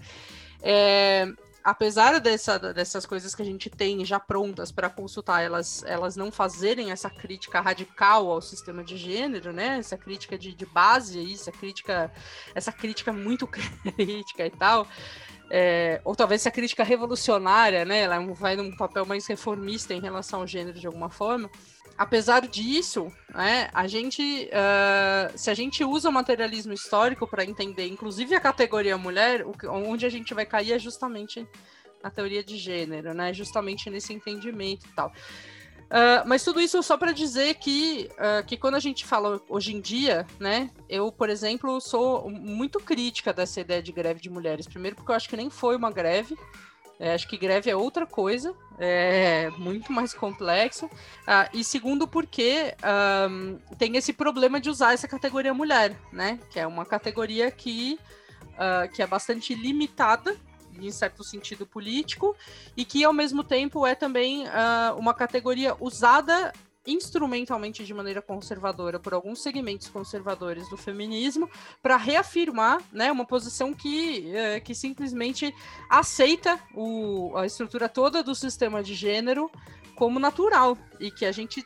[0.61, 1.25] É,
[1.63, 6.31] apesar dessa, dessas coisas que a gente tem já prontas para consultar, elas, elas não
[6.31, 9.77] fazerem essa crítica radical ao sistema de gênero, né?
[9.77, 12.11] Essa crítica de, de base, essa crítica,
[12.55, 14.87] essa crítica muito crítica e tal.
[15.51, 18.01] É, ou talvez essa crítica revolucionária, né?
[18.01, 21.49] Ela vai num papel mais reformista em relação ao gênero de alguma forma
[21.99, 27.87] apesar disso, né, a gente, uh, se a gente usa o materialismo histórico para entender,
[27.87, 31.45] inclusive a categoria mulher, o, onde a gente vai cair é justamente
[32.01, 35.09] na teoria de gênero, né, justamente nesse entendimento e tal.
[35.89, 39.75] Uh, mas tudo isso só para dizer que, uh, que quando a gente fala hoje
[39.75, 44.67] em dia, né, eu, por exemplo, sou muito crítica dessa ideia de greve de mulheres.
[44.67, 46.37] Primeiro, porque eu acho que nem foi uma greve,
[46.99, 50.89] é, acho que greve é outra coisa, é muito mais complexo.
[51.25, 52.75] Ah, e segundo, porque
[53.29, 56.37] um, tem esse problema de usar essa categoria mulher, né?
[56.49, 57.97] Que é uma categoria que,
[58.55, 60.35] uh, que é bastante limitada
[60.77, 62.35] em certo sentido político
[62.75, 66.53] e que ao mesmo tempo é também uh, uma categoria usada
[66.89, 71.49] instrumentalmente de maneira conservadora por alguns segmentos conservadores do feminismo
[71.81, 75.53] para reafirmar né, uma posição que, é, que simplesmente
[75.89, 79.51] aceita o, a estrutura toda do sistema de gênero
[79.95, 81.63] como natural e que a gente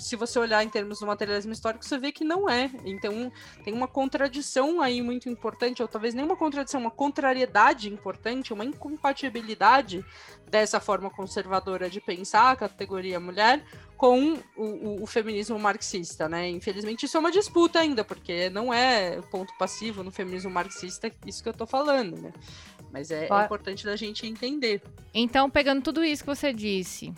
[0.00, 2.70] se você olhar em termos do materialismo histórico, você vê que não é.
[2.84, 3.30] Então,
[3.64, 8.64] tem uma contradição aí muito importante, ou talvez nem uma contradição, uma contrariedade importante, uma
[8.64, 10.04] incompatibilidade
[10.48, 13.64] dessa forma conservadora de pensar a categoria mulher
[13.96, 16.48] com o, o, o, feminismo marxista, né?
[16.48, 21.42] Infelizmente isso é uma disputa ainda, porque não é ponto passivo no feminismo marxista isso
[21.42, 22.32] que eu tô falando, né?
[22.90, 24.82] Mas é, é importante da gente entender.
[25.12, 27.12] Então, pegando tudo isso que você disse,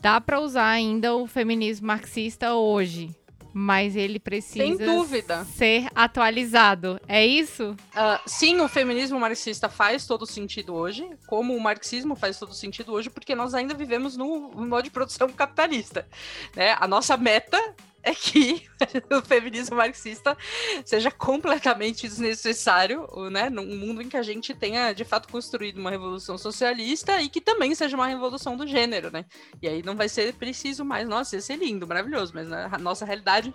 [0.00, 3.14] dá para usar ainda o feminismo marxista hoje,
[3.52, 7.00] mas ele precisa ser atualizado.
[7.08, 7.70] É isso?
[7.70, 12.92] Uh, sim, o feminismo marxista faz todo sentido hoje, como o marxismo faz todo sentido
[12.92, 16.06] hoje, porque nós ainda vivemos no modo de produção capitalista.
[16.54, 16.76] Né?
[16.78, 17.58] A nossa meta
[18.02, 18.68] é que
[19.10, 20.36] o feminismo marxista
[20.84, 25.90] seja completamente desnecessário, né, num mundo em que a gente tenha de fato construído uma
[25.90, 29.24] revolução socialista e que também seja uma revolução do gênero, né?
[29.60, 32.78] E aí não vai ser preciso mais, nossa, ia ser lindo, maravilhoso, mas né, a
[32.78, 33.52] nossa realidade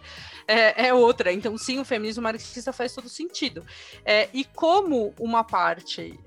[0.48, 1.32] é, é, outra.
[1.32, 3.66] Então, sim, o feminismo marxista faz todo sentido.
[4.06, 6.20] É, e como uma parte,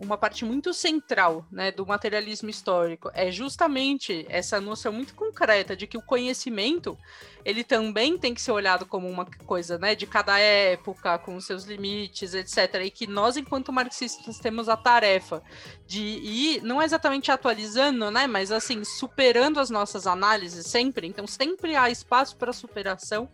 [0.00, 5.86] uma parte muito central, né, do materialismo histórico é justamente essa noção muito concreta de
[5.86, 6.98] que o conhecimento
[7.44, 11.64] ele também tem que ser olhado como uma coisa, né, de cada época, com seus
[11.64, 12.82] limites, etc.
[12.84, 15.42] E que nós, enquanto marxistas, temos a tarefa
[15.86, 21.06] de ir, não exatamente atualizando, né, mas assim, superando as nossas análises sempre.
[21.06, 23.28] Então, sempre há espaço para superação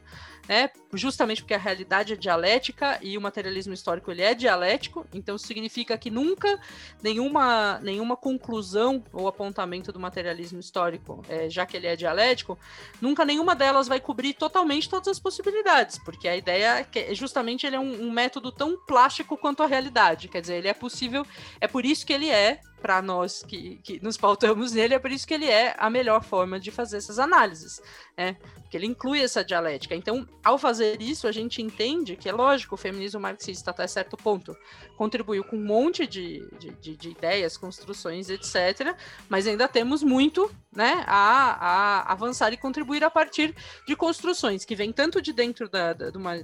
[0.48, 0.70] né?
[0.94, 5.96] Justamente porque a realidade é dialética e o materialismo histórico ele é dialético, então significa
[5.98, 6.58] que nunca
[7.02, 12.58] nenhuma, nenhuma conclusão ou apontamento do materialismo histórico, é, já que ele é dialético,
[13.00, 17.66] nunca nenhuma delas vai cobrir totalmente todas as possibilidades, porque a ideia é que justamente
[17.66, 21.26] ele é um, um método tão plástico quanto a realidade, quer dizer, ele é possível,
[21.60, 25.10] é por isso que ele é para nós que, que nos pautamos nele, é por
[25.10, 27.80] isso que ele é a melhor forma de fazer essas análises,
[28.16, 28.36] né?
[28.62, 29.94] Porque ele inclui essa dialética.
[29.94, 34.16] Então, ao fazer isso, a gente entende que é lógico, o feminismo marxista, até certo
[34.16, 34.54] ponto,
[34.96, 38.94] contribuiu com um monte de, de, de, de ideias, construções, etc.,
[39.28, 43.54] mas ainda temos muito né, a, a avançar e contribuir a partir
[43.86, 46.36] de construções que vêm tanto de dentro da, da, de uma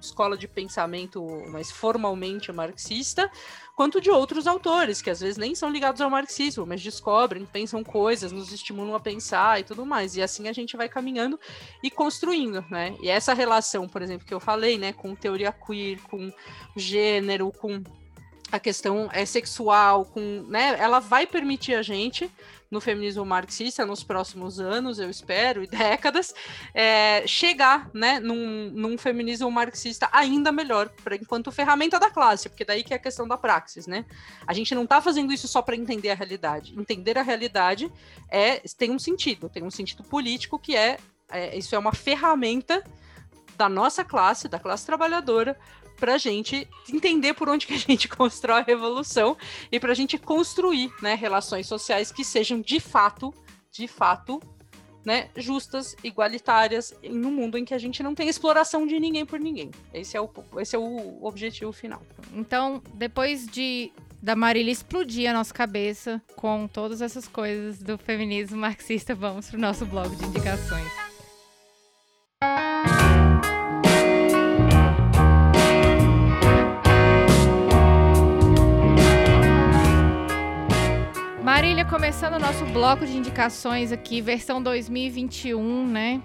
[0.00, 3.30] escola de pensamento mais formalmente marxista,
[3.82, 7.82] quanto de outros autores, que às vezes nem são ligados ao marxismo, mas descobrem, pensam
[7.82, 10.14] coisas, nos estimulam a pensar e tudo mais.
[10.14, 11.36] E assim a gente vai caminhando
[11.82, 12.94] e construindo, né?
[13.02, 16.32] E essa relação, por exemplo, que eu falei, né, com teoria queer, com
[16.76, 17.82] gênero, com
[18.52, 22.30] a questão é sexual, com, né, ela vai permitir a gente
[22.72, 26.34] no feminismo marxista nos próximos anos, eu espero, e décadas,
[26.72, 32.64] é, chegar né, num, num, feminismo marxista ainda melhor, pra, enquanto ferramenta da classe, porque
[32.64, 34.06] daí que é a questão da praxis, né?
[34.46, 36.74] A gente não está fazendo isso só para entender a realidade.
[36.78, 37.92] Entender a realidade
[38.30, 40.96] é tem um sentido, tem um sentido político que é,
[41.28, 42.82] é isso é uma ferramenta
[43.62, 45.56] da nossa classe, da classe trabalhadora,
[45.96, 49.36] para a gente entender por onde que a gente constrói a revolução
[49.70, 53.32] e para a gente construir né, relações sociais que sejam de fato,
[53.70, 54.42] de fato,
[55.04, 59.38] né, justas, igualitárias, no mundo em que a gente não tem exploração de ninguém por
[59.38, 59.70] ninguém.
[59.94, 62.02] Esse é o, esse é o objetivo final.
[62.34, 68.56] Então, depois de da Marília explodir a nossa cabeça com todas essas coisas do feminismo
[68.56, 71.01] marxista, vamos para o nosso blog de indicações.
[81.88, 86.22] Começando o nosso bloco de indicações aqui, versão 2021, né?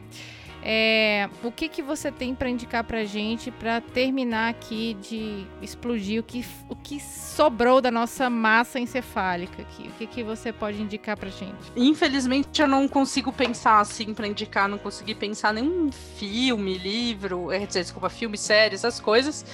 [0.61, 6.19] É, o que, que você tem para indicar para gente para terminar aqui de explodir
[6.19, 9.87] o que, o que sobrou da nossa massa encefálica aqui?
[9.87, 11.71] O que, que você pode indicar para gente?
[11.75, 17.65] Infelizmente eu não consigo pensar assim para indicar, não consegui pensar nenhum filme, livro, é,
[17.65, 19.45] desculpa, filme, série, essas coisas.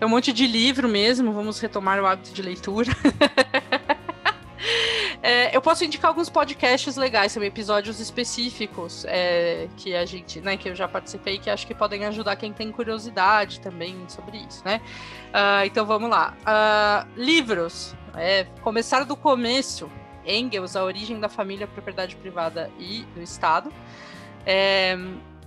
[0.00, 2.90] É um monte de livro mesmo, vamos retomar o hábito de leitura.
[5.24, 10.54] É, eu posso indicar alguns podcasts legais, são episódios específicos é, que a gente, né,
[10.54, 14.62] que eu já participei, que acho que podem ajudar quem tem curiosidade também sobre isso,
[14.66, 14.82] né?
[15.28, 16.36] Uh, então vamos lá.
[16.42, 17.96] Uh, livros.
[18.14, 19.90] É, começar do começo.
[20.26, 23.72] Engels, a origem da família, propriedade privada e do Estado.
[24.44, 24.94] É,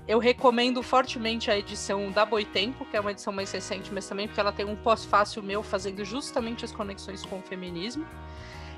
[0.07, 4.27] eu recomendo fortemente a edição da Boitempo, que é uma edição mais recente, mas também
[4.27, 8.07] porque ela tem um pós-fácil meu fazendo justamente as conexões com o feminismo.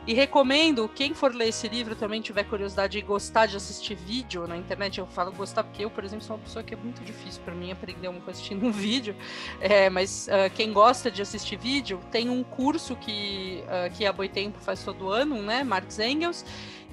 [0.10, 4.48] E recomendo, quem for ler esse livro também tiver curiosidade e gostar de assistir vídeo
[4.48, 7.04] na internet, eu falo gostar porque eu, por exemplo, sou uma pessoa que é muito
[7.04, 9.16] difícil para mim aprender uma coisa assistindo um vídeo,
[9.62, 14.12] é, mas uh, quem gosta de assistir vídeo, tem um curso que, uh, que a
[14.12, 16.44] Boitempo faz todo ano, né, Marx Engels,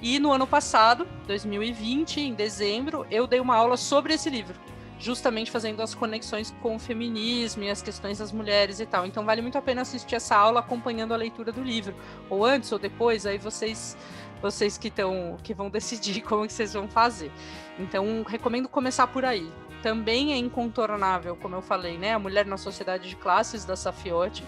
[0.03, 4.55] e no ano passado, 2020, em dezembro, eu dei uma aula sobre esse livro
[4.99, 9.07] justamente fazendo as conexões com o feminismo e as questões das mulheres e tal.
[9.07, 11.95] Então vale muito a pena assistir essa aula acompanhando a leitura do livro,
[12.31, 13.97] ou antes ou depois, aí vocês
[14.41, 17.31] vocês que estão que vão decidir como que vocês vão fazer.
[17.79, 19.51] Então recomendo começar por aí.
[19.83, 24.43] Também é incontornável, como eu falei, né, a mulher na sociedade de classes da Safiotti,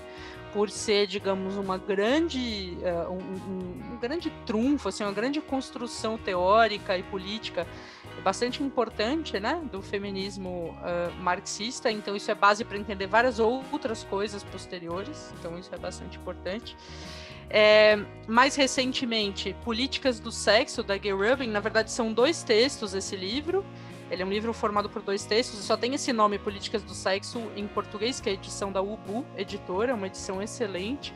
[0.52, 6.16] por ser, digamos, uma grande uh, um, um, um grande trunfo, assim, uma grande construção
[6.16, 7.66] teórica e política
[8.22, 11.90] bastante importante, né, do feminismo uh, marxista.
[11.90, 15.32] Então isso é base para entender várias outras coisas posteriores.
[15.38, 16.76] Então isso é bastante importante.
[17.50, 21.48] É, mais recentemente, Políticas do Sexo, da Gay Rubin.
[21.48, 23.64] Na verdade, são dois textos esse livro.
[24.10, 27.50] Ele é um livro formado por dois textos, só tem esse nome, Políticas do Sexo,
[27.56, 31.14] em português, que é a edição da Ubu, editora, uma edição excelente.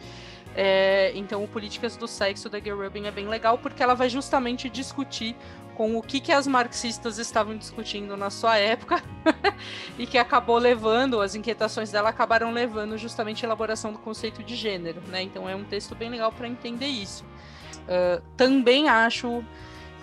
[0.54, 4.08] É, então, o Políticas do Sexo da Gay Rubin é bem legal, porque ela vai
[4.08, 5.34] justamente discutir
[5.74, 9.02] com o que, que as marxistas estavam discutindo na sua época
[9.98, 14.54] e que acabou levando, as inquietações dela acabaram levando justamente a elaboração do conceito de
[14.54, 15.22] gênero, né?
[15.22, 17.24] Então é um texto bem legal para entender isso.
[17.82, 19.42] Uh, também acho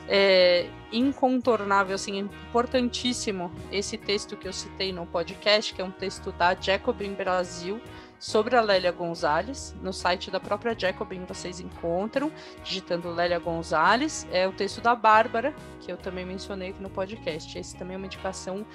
[0.09, 6.31] é, incontornável, assim, importantíssimo esse texto que eu citei no podcast, que é um texto
[6.31, 7.79] da Jacobin Brasil,
[8.19, 9.73] sobre a Lélia Gonzalez.
[9.81, 12.31] No site da própria Jacobin vocês encontram,
[12.63, 14.27] digitando Lélia Gonzalez.
[14.31, 17.57] É o texto da Bárbara, que eu também mencionei aqui no podcast.
[17.57, 18.65] Esse também é uma indicação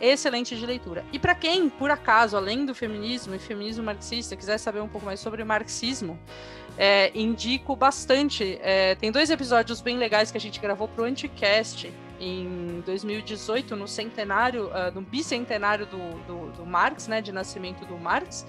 [0.00, 1.04] excelente de leitura.
[1.12, 5.04] E para quem, por acaso, além do feminismo e feminismo marxista, quiser saber um pouco
[5.04, 6.18] mais sobre marxismo,
[6.78, 8.58] é, indico bastante.
[8.62, 11.92] É, tem dois episódios bem legais que a gente gravou para o Anticast
[12.22, 17.98] em 2018, no centenário, uh, no bicentenário do, do, do Marx, né, de nascimento do
[17.98, 18.46] Marx.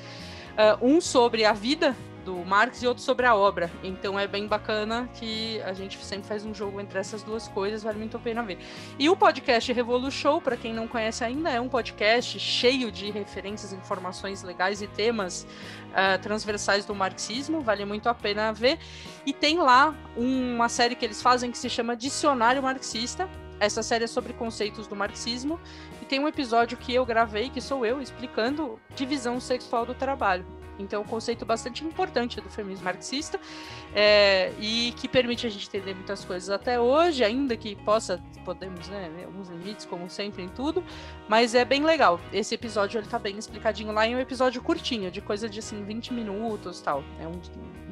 [0.53, 3.69] Uh, um sobre a vida do Marx e outro sobre a obra.
[3.83, 7.83] Então é bem bacana que a gente sempre faz um jogo entre essas duas coisas,
[7.83, 8.57] vale muito a pena ver.
[8.97, 13.73] E o podcast Revolution, para quem não conhece ainda, é um podcast cheio de referências,
[13.73, 15.45] informações legais e temas
[15.89, 18.79] uh, transversais do marxismo, vale muito a pena ver.
[19.25, 23.29] E tem lá uma série que eles fazem que se chama Dicionário Marxista,
[23.59, 25.59] Essa série é sobre conceitos do marxismo
[26.01, 30.45] e tem um episódio que eu gravei, que sou eu, explicando divisão sexual do trabalho.
[30.79, 33.39] Então, é um conceito bastante importante do feminismo marxista
[33.93, 38.87] é, e que permite a gente entender muitas coisas até hoje, ainda que possa, podemos,
[38.87, 40.83] né, alguns limites, como sempre em tudo,
[41.27, 42.19] mas é bem legal.
[42.31, 45.83] Esse episódio ele tá bem explicadinho lá em um episódio curtinho, de coisa de assim
[45.83, 47.03] 20 minutos tal.
[47.19, 47.39] É um,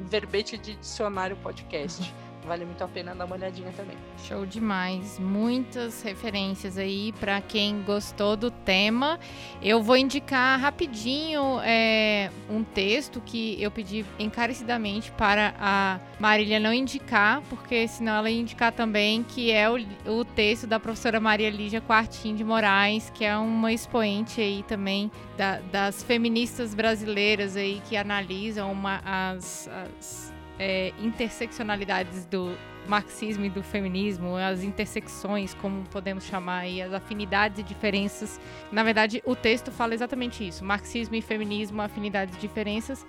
[0.00, 2.12] um verbete de dicionário podcast.
[2.44, 3.96] Vale muito a pena dar uma olhadinha também.
[4.26, 5.18] Show demais.
[5.18, 9.18] Muitas referências aí para quem gostou do tema.
[9.62, 16.72] Eu vou indicar rapidinho é, um texto que eu pedi encarecidamente para a Marília não
[16.72, 19.76] indicar, porque senão ela ia indicar também, que é o,
[20.06, 25.12] o texto da professora Maria Lígia Quartim de Moraes, que é uma expoente aí também
[25.36, 30.31] da, das feministas brasileiras aí que analisam uma, as, as
[30.62, 32.56] é, interseccionalidades do
[32.86, 38.40] marxismo e do feminismo, as intersecções, como podemos chamar aí, as afinidades e diferenças.
[38.70, 43.04] Na verdade, o texto fala exatamente isso: marxismo e feminismo, afinidades e diferenças.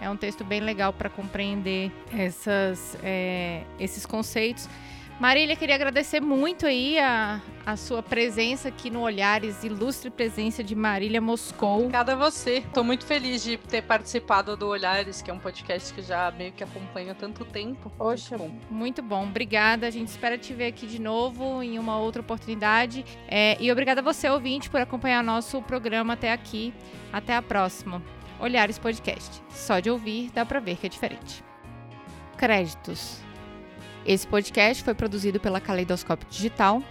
[0.00, 4.68] É um texto bem legal para compreender essas, é, esses conceitos.
[5.20, 10.76] Marília, queria agradecer muito aí a, a sua presença aqui no Olhares, ilustre presença de
[10.76, 11.80] Marília Moscou.
[11.80, 12.58] Obrigada a você.
[12.58, 16.52] Estou muito feliz de ter participado do Olhares, que é um podcast que já meio
[16.52, 17.90] que acompanha há tanto tempo.
[17.98, 18.60] Poxa, muito bom.
[18.70, 19.24] Muito bom.
[19.24, 19.88] Obrigada.
[19.88, 23.04] A gente espera te ver aqui de novo em uma outra oportunidade.
[23.26, 26.72] É, e obrigada a você, ouvinte, por acompanhar nosso programa até aqui.
[27.12, 28.00] Até a próxima.
[28.38, 29.42] Olhares Podcast.
[29.50, 31.42] Só de ouvir dá para ver que é diferente.
[32.36, 33.27] Créditos.
[34.08, 36.82] Esse podcast foi produzido pela Caleidoscópio Digital,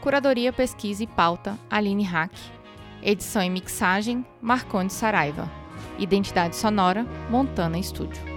[0.00, 2.32] curadoria, pesquisa e pauta Aline Hack,
[3.02, 5.46] edição e mixagem Marconde Saraiva,
[5.98, 8.33] identidade sonora Montana Estúdio.